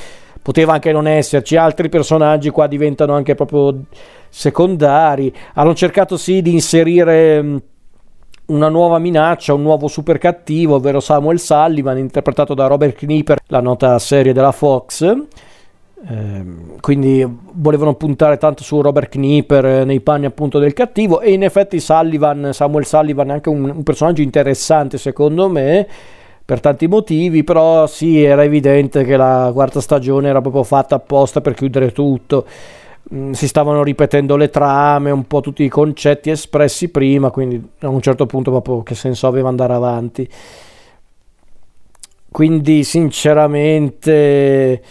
poteva 0.41 0.73
anche 0.73 0.91
non 0.91 1.07
esserci, 1.07 1.55
altri 1.55 1.89
personaggi 1.89 2.49
qua 2.49 2.67
diventano 2.67 3.13
anche 3.13 3.33
proprio 3.33 3.83
secondari, 4.29 5.33
hanno 5.53 5.73
cercato 5.73 6.17
sì 6.17 6.41
di 6.41 6.53
inserire 6.53 7.61
una 8.45 8.69
nuova 8.69 8.99
minaccia, 8.99 9.53
un 9.53 9.61
nuovo 9.61 9.87
super 9.87 10.17
cattivo, 10.17 10.75
ovvero 10.75 10.99
Samuel 10.99 11.39
Sullivan, 11.39 11.97
interpretato 11.97 12.53
da 12.53 12.67
Robert 12.67 12.95
Knieper, 12.97 13.39
la 13.47 13.61
nota 13.61 13.97
serie 13.99 14.33
della 14.33 14.51
Fox, 14.51 15.11
quindi 16.81 17.25
volevano 17.53 17.95
puntare 17.95 18.37
tanto 18.37 18.61
su 18.61 18.81
Robert 18.81 19.09
Knieper 19.09 19.65
eh, 19.65 19.83
nei 19.85 20.01
panni 20.01 20.25
appunto 20.25 20.59
del 20.59 20.73
cattivo 20.73 21.21
e 21.21 21.31
in 21.31 21.43
effetti 21.43 21.79
Sullivan, 21.79 22.49
Samuel 22.51 22.85
Sullivan 22.85 23.29
è 23.29 23.33
anche 23.33 23.47
un, 23.47 23.69
un 23.69 23.83
personaggio 23.83 24.21
interessante 24.21 24.97
secondo 24.97 25.47
me 25.47 25.87
per 26.45 26.59
tanti 26.59 26.87
motivi, 26.87 27.45
però 27.45 27.87
sì, 27.87 28.21
era 28.21 28.43
evidente 28.43 29.05
che 29.05 29.15
la 29.15 29.49
quarta 29.53 29.79
stagione 29.79 30.27
era 30.27 30.41
proprio 30.41 30.63
fatta 30.63 30.95
apposta 30.95 31.39
per 31.39 31.53
chiudere 31.53 31.93
tutto. 31.93 32.45
Mm, 33.13 33.31
si 33.31 33.47
stavano 33.47 33.81
ripetendo 33.81 34.35
le 34.35 34.49
trame, 34.49 35.09
un 35.09 35.25
po' 35.25 35.39
tutti 35.39 35.63
i 35.63 35.69
concetti 35.69 36.29
espressi 36.29 36.89
prima, 36.89 37.31
quindi 37.31 37.65
a 37.79 37.87
un 37.87 38.01
certo 38.01 38.25
punto 38.25 38.51
proprio 38.51 38.83
che 38.83 38.95
senso 38.95 39.27
aveva 39.27 39.47
andare 39.47 39.73
avanti. 39.73 40.29
Quindi 42.29 42.83
sinceramente 42.83 44.81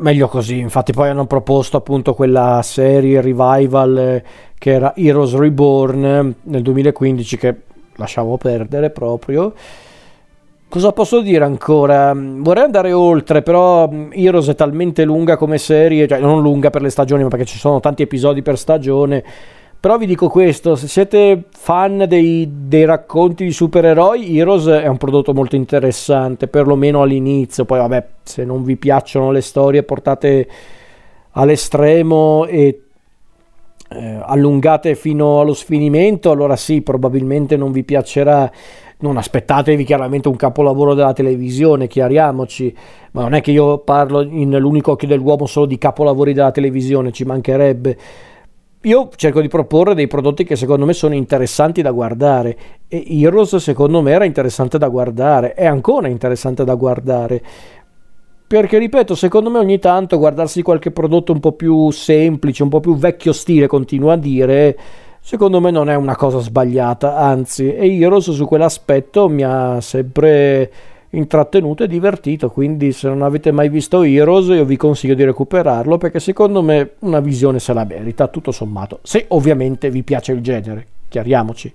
meglio 0.00 0.28
così, 0.28 0.58
infatti 0.58 0.92
poi 0.92 1.08
hanno 1.08 1.26
proposto 1.26 1.76
appunto 1.76 2.14
quella 2.14 2.60
serie 2.62 3.20
revival 3.20 3.98
eh, 3.98 4.24
che 4.58 4.72
era 4.72 4.94
Heroes 4.96 5.34
Reborn 5.34 6.04
eh, 6.04 6.34
nel 6.42 6.62
2015 6.62 7.36
che 7.36 7.56
lasciamo 7.96 8.36
perdere 8.36 8.90
proprio. 8.90 9.52
Cosa 10.68 10.92
posso 10.92 11.20
dire 11.20 11.44
ancora? 11.44 12.12
Vorrei 12.14 12.64
andare 12.64 12.92
oltre, 12.92 13.42
però 13.42 13.88
mm, 13.90 14.10
Heroes 14.12 14.48
è 14.48 14.54
talmente 14.54 15.04
lunga 15.04 15.36
come 15.36 15.58
serie, 15.58 16.06
cioè 16.06 16.20
non 16.20 16.40
lunga 16.42 16.70
per 16.70 16.82
le 16.82 16.90
stagioni, 16.90 17.22
ma 17.22 17.28
perché 17.28 17.44
ci 17.44 17.58
sono 17.58 17.80
tanti 17.80 18.02
episodi 18.02 18.42
per 18.42 18.56
stagione 18.56 19.24
però 19.80 19.96
vi 19.96 20.04
dico 20.04 20.28
questo, 20.28 20.76
se 20.76 20.86
siete 20.88 21.44
fan 21.52 22.04
dei, 22.06 22.46
dei, 22.66 22.84
racconti 22.84 23.44
di 23.44 23.50
supereroi, 23.50 24.38
Heroes 24.38 24.66
è 24.66 24.86
un 24.86 24.98
prodotto 24.98 25.32
molto 25.32 25.56
interessante, 25.56 26.48
perlomeno 26.48 27.00
all'inizio. 27.00 27.64
Poi 27.64 27.78
vabbè, 27.78 28.06
se 28.22 28.44
non 28.44 28.62
vi 28.62 28.76
piacciono 28.76 29.30
le 29.30 29.40
storie 29.40 29.82
portate 29.82 30.46
all'estremo 31.30 32.44
e 32.44 32.82
eh, 33.88 34.20
allungate 34.22 34.94
fino 34.96 35.40
allo 35.40 35.54
sfinimento, 35.54 36.30
allora 36.30 36.56
sì, 36.56 36.82
probabilmente 36.82 37.56
non 37.56 37.72
vi 37.72 37.82
piacerà. 37.82 38.52
Non 38.98 39.16
aspettatevi 39.16 39.82
chiaramente 39.82 40.28
un 40.28 40.36
capolavoro 40.36 40.92
della 40.92 41.14
televisione, 41.14 41.86
chiariamoci, 41.86 42.76
ma 43.12 43.22
non 43.22 43.32
è 43.32 43.40
che 43.40 43.50
io 43.50 43.78
parlo 43.78 44.20
in 44.20 44.54
l'unico 44.58 44.90
occhio 44.90 45.08
dell'uomo 45.08 45.46
solo 45.46 45.64
di 45.64 45.78
capolavori 45.78 46.34
della 46.34 46.50
televisione, 46.50 47.12
ci 47.12 47.24
mancherebbe 47.24 47.96
io 48.82 49.10
cerco 49.14 49.42
di 49.42 49.48
proporre 49.48 49.94
dei 49.94 50.06
prodotti 50.06 50.44
che 50.44 50.56
secondo 50.56 50.86
me 50.86 50.94
sono 50.94 51.14
interessanti 51.14 51.82
da 51.82 51.90
guardare 51.90 52.56
e 52.88 53.04
Heroes 53.08 53.56
secondo 53.56 54.00
me 54.00 54.12
era 54.12 54.24
interessante 54.24 54.78
da 54.78 54.88
guardare, 54.88 55.52
è 55.52 55.66
ancora 55.66 56.08
interessante 56.08 56.64
da 56.64 56.74
guardare. 56.74 57.42
Perché 58.46 58.78
ripeto, 58.78 59.14
secondo 59.14 59.50
me 59.50 59.58
ogni 59.58 59.78
tanto 59.78 60.18
guardarsi 60.18 60.62
qualche 60.62 60.90
prodotto 60.90 61.30
un 61.30 61.40
po' 61.40 61.52
più 61.52 61.90
semplice, 61.90 62.62
un 62.62 62.68
po' 62.68 62.80
più 62.80 62.96
vecchio 62.96 63.32
stile, 63.32 63.68
continuo 63.68 64.10
a 64.10 64.16
dire, 64.16 64.76
secondo 65.20 65.60
me 65.60 65.70
non 65.70 65.88
è 65.88 65.94
una 65.94 66.16
cosa 66.16 66.40
sbagliata, 66.40 67.16
anzi, 67.16 67.72
e 67.72 67.96
Heroes 67.96 68.32
su 68.32 68.46
quell'aspetto 68.46 69.28
mi 69.28 69.44
ha 69.44 69.80
sempre 69.80 70.72
intrattenuto 71.10 71.84
e 71.84 71.88
divertito, 71.88 72.50
quindi 72.50 72.92
se 72.92 73.08
non 73.08 73.22
avete 73.22 73.50
mai 73.50 73.68
visto 73.68 74.02
Heroes 74.02 74.46
io 74.48 74.64
vi 74.64 74.76
consiglio 74.76 75.14
di 75.14 75.24
recuperarlo 75.24 75.98
perché 75.98 76.20
secondo 76.20 76.62
me 76.62 76.92
una 77.00 77.20
visione 77.20 77.58
se 77.58 77.72
la 77.72 77.84
merita, 77.84 78.28
tutto 78.28 78.52
sommato, 78.52 79.00
se 79.02 79.24
ovviamente 79.28 79.90
vi 79.90 80.02
piace 80.02 80.32
il 80.32 80.40
genere, 80.40 80.86
chiariamoci. 81.08 81.72